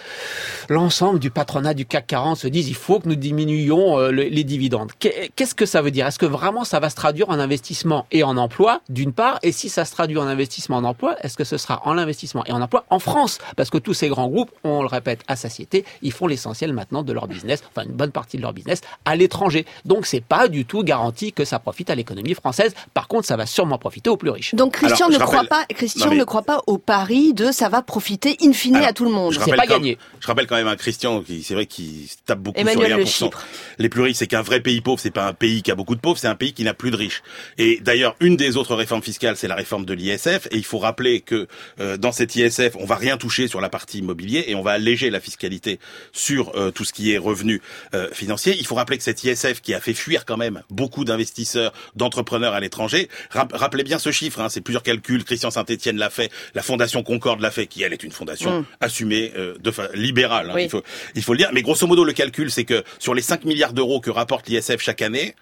l'ensemble 0.69 1.19
du 1.19 1.31
patronat 1.31 1.75
du 1.75 1.87
CAC 1.87 2.07
40 2.07 2.37
se 2.38 2.49
dise 2.49 2.69
il 2.69 2.75
faut 2.75 3.00
que 3.00 3.09
nous 3.09 3.15
diminuions 3.15 3.48
euh, 3.52 4.11
le- 4.11 4.25
les 4.25 4.45
dividendes. 4.45 4.93
Qu'est- 4.99 5.31
Qu'est-ce 5.35 5.55
que 5.55 5.67
ça 5.67 5.83
veut 5.83 5.90
dire? 5.90 6.07
Est-ce 6.07 6.19
que 6.19 6.26
vraiment 6.26 6.64
ça 6.64 6.81
va 6.81 6.90
se 6.90 6.97
traduire 6.97 7.28
en 7.31 7.38
investissement 7.38 8.07
et 8.12 8.23
en 8.23 8.37
emploi 8.37 8.81
d'une 8.88 9.12
part? 9.12 9.38
Et 9.43 9.52
si 9.52 9.69
ça 9.69 9.85
se 9.85 9.93
traduit 9.93 10.19
en 10.19 10.26
investissement 10.26 10.76
en 10.76 10.85
emploi, 10.85 11.17
est-ce 11.23 11.37
que 11.37 11.45
ce 11.45 11.57
sera 11.57 11.83
en 11.87 11.97
investissement 11.99 12.45
et 12.47 12.52
en 12.52 12.61
emploi 12.61 12.85
en 12.90 12.99
France? 12.99 13.38
Parce 13.57 13.71
que 13.71 13.78
tous 13.78 13.95
ces 13.95 14.09
grands 14.09 14.28
groupes, 14.28 14.50
on 14.64 14.83
le 14.83 14.88
répète 14.88 15.21
à 15.28 15.37
satiété, 15.37 15.85
ils 16.02 16.12
font 16.12 16.26
l'essentiel 16.26 16.73
maintenant 16.73 17.02
de 17.02 17.12
leur 17.12 17.26
business, 17.28 17.62
enfin 17.75 17.87
une 17.87 17.97
bonne 17.97 18.12
partie 18.12 18.37
de 18.37 18.43
leur 18.43 18.52
business 18.52 18.81
à 19.05 19.17
l'étranger. 19.17 19.64
Donc 19.85 20.07
c'est 20.07 20.21
pas 20.25 20.49
du 20.49 20.64
tout 20.64 20.83
garanti 20.83 21.33
que 21.33 21.45
ça 21.45 21.59
profite 21.59 21.90
à 21.90 21.95
l'économie 21.95 22.35
française. 22.35 22.75
Par 22.95 23.09
contre, 23.09 23.26
ça 23.26 23.37
va 23.37 23.47
sûrement 23.47 23.78
profiter 23.78 24.11
aux 24.11 24.17
plus 24.17 24.31
riches. 24.31 24.55
Donc 24.55 24.73
Christian 24.75 25.07
Alors, 25.07 25.19
ne 25.21 25.25
croit 25.25 25.37
rappelle- 25.43 25.49
pas, 25.49 25.75
Christian 25.75 26.07
Non, 26.07 26.12
mais- 26.12 26.19
ne 26.19 26.25
croit 26.25 26.43
pas 26.43 26.61
au 26.67 26.78
pari 26.78 27.33
de 27.35 27.52
ça 27.52 27.69
va 27.69 27.83
profiter 27.83 28.37
in 28.43 28.52
fine 28.52 28.76
Alors, 28.76 28.88
à 28.88 28.93
tout 28.93 29.05
le 29.05 29.11
monde. 29.11 29.33
Je 29.33 29.38
rappelle, 29.40 29.61
quand, 29.69 29.83
je 30.21 30.26
rappelle 30.26 30.47
quand 30.47 30.57
même 30.57 30.67
un 30.69 30.76
Christian 30.76 31.21
qui, 31.23 31.43
c'est 31.43 31.55
vrai, 31.55 31.67
qui 31.67 32.11
tape 32.26 32.38
beaucoup 32.40 32.59
Emmanuel 32.59 32.78
sur 32.81 32.97
Le 32.97 32.97
les 32.97 33.05
1%. 33.05 33.31
Les 33.78 33.88
plus 33.88 34.02
riches, 34.02 34.16
c'est 34.16 34.26
qu'un 34.26 34.42
vrai 34.42 34.61
pays 34.61 34.80
pauvre, 34.80 35.00
c'est 35.00 35.11
pas 35.11 35.26
un 35.26 35.33
pays 35.35 35.62
qui 35.62 35.71
a 35.71 35.75
beaucoup 35.75 35.95
de 35.95 36.00
pauvres, 36.00 36.18
c'est 36.18 36.26
un 36.28 36.35
pays 36.35 36.52
qui 36.52 36.64
n'a 36.64 36.75
plus 36.75 36.90
de 36.90 36.97
riches. 36.97 37.23
Et 37.59 37.78
d'ailleurs, 37.80 38.16
une 38.21 38.37
des 38.37 38.57
autres 38.57 38.75
réformes 38.75 39.02
fiscales, 39.02 39.37
c'est 39.37 39.49
la 39.49 39.54
réforme 39.54 39.85
de 39.85 39.95
l'ISF. 39.95 40.47
Et 40.50 40.57
il 40.57 40.64
faut 40.64 40.78
rappeler 40.78 41.21
que 41.21 41.47
euh, 41.80 41.97
dans 41.97 42.12
cette 42.12 42.35
ISF, 42.37 42.76
on 42.78 42.85
va 42.85 42.97
rien 42.97 43.16
toucher 43.16 43.49
sur 43.49 43.61
la 43.61 43.68
partie 43.68 43.99
immobilier 43.99 44.45
et 44.49 44.54
on 44.54 44.62
va 44.62 44.73
alléger 44.73 45.11
la 45.11 45.21
fiscalité 45.21 45.78
sur 46.12 46.57
euh, 46.57 46.71
tout 46.71 46.85
ce 46.85 46.92
qui 46.92 47.12
est 47.12 47.18
revenu 47.18 47.61
euh, 47.95 48.09
financier. 48.12 48.57
Il 48.59 48.66
faut 48.66 48.75
rappeler 48.75 48.99
que 48.99 49.04
cette 49.04 49.23
ISF 49.25 49.61
qui 49.61 49.75
a 49.75 49.80
fait 49.80 49.95
fuir 49.95 50.25
quand 50.25 50.37
même 50.37 50.62
beaucoup 50.71 51.04
d'investisseurs, 51.04 51.73
d'entrepreneurs 51.97 52.54
à 52.54 52.61
l'étranger, 52.61 53.09
rap- 53.30 53.52
rappelez 53.54 53.85
bien 53.85 53.99
ce 53.99 54.11
chiffre, 54.12 54.40
hein, 54.40 54.49
c'est 54.49 54.61
plusieurs 54.61 54.83
calculs, 54.83 55.25
Christian 55.25 55.50
Saint-Etienne 55.50 55.97
l'a 55.99 56.11
fait, 56.11 56.30
la 56.54 56.62
Fondation 56.62 57.02
Concorde 57.02 57.40
l'a 57.40 57.50
fait, 57.50 57.66
qui 57.66 57.83
elle 57.83 57.92
est 57.92 58.02
une 58.02 58.12
fondation 58.12 58.61
Mm. 58.61 58.64
assumée 58.80 59.33
euh, 59.37 59.54
de 59.61 59.73
libérale, 59.95 60.50
hein, 60.50 60.54
Oui. 60.54 60.64
il, 60.64 60.71
faut, 60.71 60.83
il 61.14 61.23
faut 61.23 61.33
le 61.33 61.38
dire. 61.38 61.50
Mais 61.52 61.62
grosso 61.62 61.87
modo, 61.87 62.04
le 62.04 62.12
calcul, 62.12 62.50
c'est 62.50 62.64
que 62.64 62.83
sur 62.99 63.14
les 63.14 63.23
5 63.28 63.44
milliards 63.44 63.75
d'euros 63.75 64.00
que 64.00 64.08
rapporte 64.08 64.49
l'ISF 64.49 64.80
chaque 64.80 65.02
année, 65.02 65.35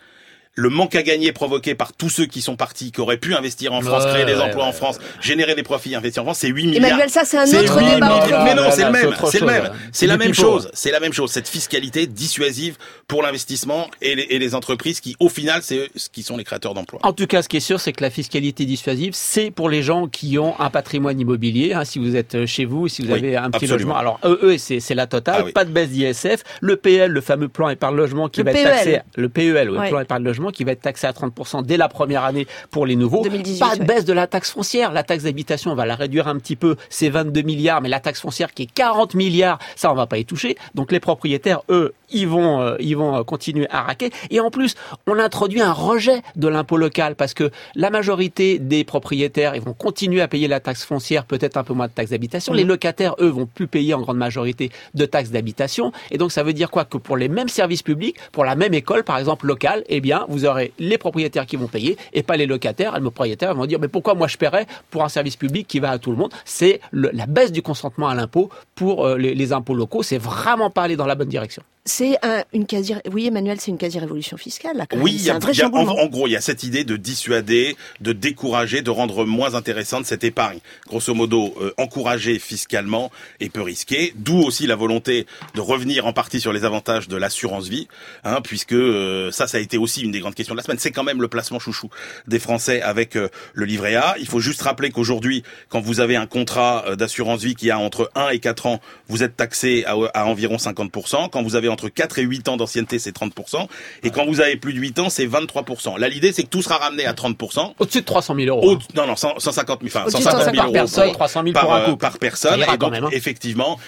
le 0.59 0.71
manque 0.71 0.95
à 0.95 1.03
gagner 1.03 1.33
provoqué 1.33 1.75
par 1.75 1.93
tous 1.93 2.09
ceux 2.09 2.25
qui 2.27 2.41
sont 2.41 2.57
partis, 2.57 2.91
qui 2.91 3.01
auraient 3.03 3.19
pu 3.19 3.35
investir 3.35 3.75
en 3.75 3.83
France, 3.83 4.05
Ouais, 4.05 4.11
créer 4.11 4.25
des 4.25 4.35
ouais, 4.35 4.41
emplois 4.41 4.63
ouais, 4.65 4.69
en 4.71 4.73
France, 4.73 4.99
générer 5.21 5.55
des 5.55 5.63
profits, 5.63 5.95
investir 5.95 6.23
en 6.23 6.27
France, 6.27 6.39
c'est 6.39 6.49
8 6.49 6.67
milliards. 6.67 6.85
Emmanuel, 6.89 7.11
ça 7.11 7.25
c'est 7.27 7.37
un 7.37 7.45
autre 7.45 7.79
8 7.79 7.85
débat. 7.95 8.25
milliards. 8.25 8.45
Mais 8.45 8.55
non, 8.55 8.63
c'est 8.71 8.85
le 8.85 8.87
c'est 8.87 8.91
même, 8.91 9.15
c'est 9.31 9.41
le 9.41 9.47
même, 9.47 9.71
c'est 9.93 10.07
la 10.07 10.17
même 10.17 10.35
chose, 10.35 10.71
c'est 10.73 10.91
la 10.91 11.01
même 11.01 11.13
chose, 11.13 11.31
cette 11.31 11.47
fiscalité 11.49 12.07
dissuasive 12.07 12.77
pour 13.07 13.23
l'investissement 13.23 13.89
et 14.01 14.15
les, 14.15 14.23
et 14.31 14.39
les 14.39 14.55
entreprises 14.55 15.01
qui, 15.01 15.15
au 15.21 15.29
final, 15.29 15.61
c'est 15.63 15.77
eux 15.77 15.89
qui 16.13 16.23
sont 16.23 16.37
les 16.39 16.45
créateurs 16.45 16.73
d'emplois. 16.75 17.01
En 17.03 17.13
tout 17.13 17.27
cas, 17.27 17.43
ce 17.43 17.49
qui 17.49 17.59
est 17.59 17.61
sûr, 17.61 17.79
c'est 17.79 17.93
que 17.93 18.03
la 18.03 18.11
fiscalité 18.11 18.65
dissuasive, 18.65 19.13
c'est 19.15 19.51
pour 19.51 19.69
les 19.69 19.83
gens 19.83 20.07
qui 20.09 20.39
ont 20.39 20.59
un 20.59 20.71
patrimoine 20.71 21.21
immobilier. 21.21 21.75
hein, 21.75 21.85
si 21.85 21.99
vous 21.99 22.17
êtes 22.17 22.35
euh, 22.35 22.47
chez 22.47 22.65
vous, 22.65 22.89
si 22.89 23.03
vous 23.03 23.13
Oui, 23.13 23.19
avez 23.19 23.37
un 23.37 23.51
petit 23.51 23.67
absolument. 23.67 23.95
logement. 23.95 23.97
Alors, 23.97 24.21
eux, 24.25 24.41
eux, 24.43 24.57
c'est 24.59 24.95
la 24.95 25.07
totale. 25.07 25.37
Ah 25.41 25.43
oui. 25.45 25.53
Pas 25.53 25.65
de 25.67 25.71
baisse 25.71 25.91
d'ISF. 25.91 26.43
Le 26.63 26.77
PL, 26.77 27.11
le 27.11 27.21
fameux 27.21 27.49
plan 27.49 27.69
épargne 27.69 27.95
logement 27.97 28.29
qui 28.31 28.41
Le 28.41 28.45
va 28.47 28.51
être 28.53 28.57
PEL. 28.57 28.65
taxé. 28.73 29.01
Le 29.17 29.29
PEL, 29.29 29.69
le 29.69 29.89
plan 29.89 30.01
épargne 30.01 30.25
logement 30.25 30.46
qui 30.51 30.65
va 30.65 30.73
être 30.73 30.83
taxé 30.83 31.07
à 31.07 31.13
30% 31.13 31.65
dès 31.65 31.77
la 31.77 31.89
première 31.89 32.25
année 32.25 32.47
pour 32.71 32.87
les 32.87 32.97
nouveaux. 32.97 33.23
2018, 33.23 33.59
pas 33.59 33.75
de 33.75 33.81
ouais. 33.81 33.87
baisse 33.87 34.05
de 34.05 34.13
la 34.13 34.27
taxe 34.27 34.51
foncière. 34.51 34.93
La 34.93 35.03
taxe 35.03 35.25
d'habitation, 35.25 35.73
on 35.73 35.75
va 35.75 35.87
la 35.87 35.95
réduire 35.95 36.29
un 36.29 36.39
petit 36.39 36.57
peu. 36.57 36.77
C'est 36.89 37.09
22 37.09 37.43
milliards, 37.43 37.81
mais 37.81 37.89
la 37.89 38.01
taxe 38.01 38.21
foncière 38.21 38.53
qui 38.53 38.65
est 38.65 38.73
40 38.73 39.15
milliards, 39.15 39.59
ça, 39.75 39.93
on 39.93 39.95
va 39.95 40.07
pas 40.07 40.19
y 40.19 40.25
toucher. 40.25 40.57
Donc, 40.75 40.93
les 40.93 41.01
propriétaires, 41.01 41.63
eux, 41.69 41.95
ils 42.11 42.29
vont, 42.29 42.61
euh, 42.61 42.77
ils 42.81 42.97
vont 42.97 43.17
euh, 43.17 43.23
continuer 43.23 43.67
à 43.71 43.83
raquer. 43.83 44.11
Et 44.31 44.41
en 44.41 44.51
plus, 44.51 44.75
on 45.07 45.19
introduit 45.19 45.61
un 45.61 45.73
rejet 45.73 46.23
de 46.37 46.49
l'impôt 46.49 46.77
local 46.77 47.17
parce 47.17 47.35
que 47.35 47.51
la 47.75 47.91
majorité 47.91 48.59
des 48.59 48.85
propriétaires, 48.85 49.55
ils 49.55 49.63
vont 49.63 49.75
continuer 49.75 50.21
à 50.21 50.29
payer 50.29 50.49
la 50.49 50.61
taxe 50.61 50.85
foncière, 50.85 51.25
peut-être 51.25 51.57
un 51.57 51.65
peu 51.65 51.75
moins 51.75 51.89
de 51.89 51.93
taxe 51.93 52.11
d'habitation. 52.11 52.53
Les 52.53 52.65
locataires, 52.65 53.15
eux, 53.21 53.29
vont 53.29 53.47
plus 53.47 53.67
payer 53.67 53.95
en 53.95 54.01
grande 54.01 54.19
majorité 54.19 54.71
de 54.95 55.05
taxes 55.07 55.31
d'habitation. 55.31 55.93
Et 56.11 56.19
donc, 56.19 56.33
ça 56.33 56.43
veut 56.43 56.53
dire 56.53 56.71
quoi? 56.71 56.85
Que 56.85 56.99
pour 56.99 57.17
les 57.17 57.29
mêmes 57.29 57.49
services 57.49 57.83
publics, 57.83 58.17
pour 58.33 58.45
la 58.45 58.55
même 58.55 58.75
école, 58.75 59.05
par 59.05 59.19
exemple, 59.19 59.47
locale, 59.47 59.85
eh 59.89 60.01
bien, 60.01 60.27
vous 60.29 60.36
aurez 60.45 60.73
les 60.79 60.99
propriétaires 60.99 61.47
qui 61.47 61.57
vont 61.57 61.69
payer 61.69 61.97
et 62.13 62.23
pas 62.23 62.37
les 62.37 62.47
locataires. 62.47 62.95
Les 62.95 63.01
propriétaires 63.01 63.55
vont 63.55 63.67
dire, 63.67 63.79
mais 63.81 63.89
pourquoi 63.89 64.15
moi 64.15 64.29
je 64.29 64.37
paierais 64.37 64.67
pour 64.91 65.05
un 65.05 65.09
service 65.09 65.37
public 65.37 65.67
qui 65.67 65.81
va 65.81 65.91
à 65.91 65.99
tout 65.99 66.11
le 66.11 66.17
monde? 66.17 66.33
C'est 66.45 66.81
la 66.93 67.27
baisse 67.27 67.53
du 67.53 67.63
consentement 67.63 68.09
à 68.09 68.15
l'impôt 68.15 68.51
pour 68.75 69.07
euh, 69.07 69.17
les, 69.17 69.35
les 69.35 69.53
impôts 69.53 69.75
locaux. 69.75 70.03
C'est 70.03 70.19
vraiment 70.19 70.71
pas 70.71 70.83
aller 70.83 70.97
dans 70.97 71.07
la 71.07 71.15
bonne 71.15 71.29
direction. 71.29 71.63
C'est 71.89 72.19
un, 72.23 72.43
une 72.53 72.67
quasi, 72.67 72.95
oui, 73.13 73.29
Emmanuel, 73.29 73.59
c'est 73.61 73.71
une 73.71 73.79
quasi-révolution 73.79 74.37
fiscale, 74.37 74.77
là, 74.77 74.87
quand 74.87 74.99
Oui, 74.99 75.13
y 75.13 75.19
C'est 75.21 75.31
a, 75.31 75.37
un 75.37 75.39
vrai 75.39 75.53
il 75.53 75.59
y 75.59 75.63
a- 75.63 75.69
en, 75.69 76.07
gros, 76.09 76.27
il 76.27 76.33
y 76.33 76.37
a 76.37 76.41
cette 76.41 76.65
idée 76.65 76.83
de 76.83 76.97
dissuader, 76.97 77.77
de 78.01 78.13
décourager, 78.13 78.83
de 78.83 78.91
rendre 78.91 79.25
moins 79.25 79.55
intéressante 79.55 80.05
cette 80.05 80.25
épargne. 80.25 80.59
Grosso 80.89 81.15
modo, 81.15 81.55
euh, 81.61 81.73
encourager 81.79 82.41
fiscalement 82.41 83.13
et 83.39 83.49
peu 83.51 83.63
risquer. 83.63 84.13
D'où 84.17 84.37
aussi 84.43 84.67
la 84.67 84.75
volonté 84.75 85.27
de 85.55 85.61
revenir 85.61 86.07
en 86.07 86.13
partie 86.13 86.41
sur 86.41 86.53
les 86.53 86.65
avantages 86.65 87.07
de 87.07 87.17
l'assurance 87.17 87.69
vie, 87.69 87.87
hein, 88.25 88.41
puisque 88.43 88.73
euh, 88.73 89.31
ça, 89.31 89.47
ça 89.47 89.59
a 89.59 89.61
été 89.61 89.79
aussi 89.79 90.03
une 90.03 90.11
des 90.11 90.19
grandes 90.19 90.35
questions 90.35 90.55
de 90.55 90.59
la 90.59 90.65
semaine. 90.65 90.79
C'est 90.81 90.91
quand 90.91 91.05
même 91.05 91.23
le 91.23 91.29
placement 91.29 91.61
chouchou 91.61 91.89
des 92.27 92.41
Français 92.41 92.83
avec 92.83 93.15
euh, 93.15 93.29
le 93.55 93.65
livret 93.65 93.95
A. 93.95 94.17
Il 94.19 94.27
faut 94.27 94.41
juste 94.41 94.61
rappeler 94.63 94.91
qu'aujourd'hui, 94.91 95.45
quand 95.69 95.81
vous 95.81 96.01
avez 96.01 96.17
un 96.17 96.27
contrat 96.27 96.85
euh, 96.89 96.97
d'assurance 96.97 97.43
vie 97.45 97.55
qui 97.55 97.71
a 97.71 97.79
entre 97.79 98.11
1 98.17 98.31
et 98.31 98.41
4 98.41 98.67
ans, 98.67 98.81
vous 99.07 99.23
êtes 99.23 99.37
taxé 99.37 99.85
à, 99.87 99.95
à 100.15 100.25
environ 100.25 100.57
50%. 100.57 101.31
Quand 101.31 101.45
vous 101.45 101.55
avez 101.55 101.69
entre 101.77 101.91
4 101.91 102.19
et 102.19 102.23
8 102.23 102.49
ans 102.49 102.57
d'ancienneté, 102.57 102.99
c'est 102.99 103.15
30%. 103.15 103.69
Et 104.03 104.09
quand 104.11 104.25
vous 104.25 104.41
avez 104.41 104.57
plus 104.57 104.73
de 104.73 104.79
8 104.79 104.99
ans, 105.01 105.11
c'est 105.11 105.27
23%. 105.27 105.99
Là, 105.99 106.09
l'idée, 106.09 106.33
c'est 106.33 106.43
que 106.45 106.49
tout 106.49 106.63
sera 106.63 106.79
ramené 106.79 107.05
à 107.05 107.13
30%. 107.13 107.75
Au-dessus 107.79 108.01
de 108.01 108.07
300 108.07 108.35
000 108.35 108.49
euros. 108.49 108.73
Au- 108.73 108.79
non, 108.97 109.07
non, 109.07 109.15
100 109.17 109.39
150 109.39 109.81
000, 109.83 109.89
enfin, 109.95 110.07
Au-dessus 110.07 110.19
de 110.19 110.31
150 110.31 110.45
000 110.45 110.57
par 110.57 110.65
euros 110.67 110.73
personne, 110.73 111.05
pour- 111.09 111.13
300 111.15 111.43
000 111.43 111.53
par, 111.53 111.63
pour 111.65 111.75
un 111.75 111.81
euh, 111.81 111.85
couple. 111.85 111.97
par 111.99 112.19
personne. 112.19 112.63
Et 112.63 112.65
quand 112.67 112.77
donc, 112.79 112.91
même, 112.93 113.05
hein. 113.05 113.09
effectivement, 113.13 113.79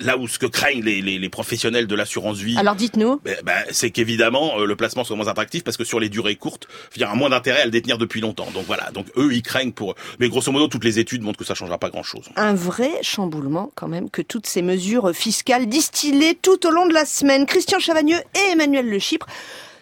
là 0.00 0.16
où 0.16 0.28
ce 0.28 0.38
que 0.38 0.46
craignent 0.46 0.82
les, 0.84 1.00
les, 1.02 1.18
les 1.18 1.28
professionnels 1.28 1.86
de 1.86 1.94
l'assurance 1.96 2.38
vie, 2.38 2.56
Alors 2.56 2.76
dites-nous. 2.76 3.20
ben, 3.24 3.36
ben, 3.44 3.64
c'est 3.70 3.90
qu'évidemment 3.90 4.60
euh, 4.60 4.64
le 4.66 4.76
placement 4.76 5.02
soit 5.04 5.16
moins 5.16 5.28
attractif 5.28 5.64
parce 5.64 5.76
que 5.76 5.84
sur 5.84 5.98
les 6.00 6.08
durées 6.08 6.36
courtes, 6.36 6.68
il 6.94 7.00
y 7.00 7.04
a 7.04 7.10
un 7.10 7.14
moins 7.14 7.30
d'intérêt 7.30 7.62
à 7.62 7.64
le 7.64 7.70
détenir 7.70 7.98
depuis 7.98 8.20
longtemps. 8.20 8.48
Donc 8.54 8.64
voilà, 8.66 8.90
donc 8.92 9.06
eux 9.16 9.30
ils 9.32 9.42
craignent 9.42 9.72
pour. 9.72 9.94
Mais 10.20 10.28
grosso 10.28 10.52
modo, 10.52 10.68
toutes 10.68 10.84
les 10.84 10.98
études 10.98 11.22
montrent 11.22 11.38
que 11.38 11.44
ça 11.44 11.54
changera 11.54 11.78
pas 11.78 11.90
grand-chose. 11.90 12.26
un 12.36 12.54
vrai 12.54 12.90
chamboulement 13.02 13.70
quand 13.74 13.88
même 13.88 14.10
que 14.10 14.22
toutes 14.22 14.46
ces 14.46 14.62
mesures 14.62 15.10
fiscales 15.14 15.66
distillées 15.66 16.38
tout 16.40 16.66
au 16.66 16.70
long 16.70 16.86
de 16.86 16.94
la 16.94 17.04
semaine. 17.08 17.46
Christian 17.46 17.78
Chavagneux 17.78 18.20
et 18.34 18.52
Emmanuel 18.52 18.88
Le 18.88 18.98
Chypre, 18.98 19.26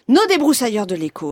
nos 0.09 0.25
débroussailleurs 0.27 0.87
de 0.87 0.95
l'écho. 0.95 1.25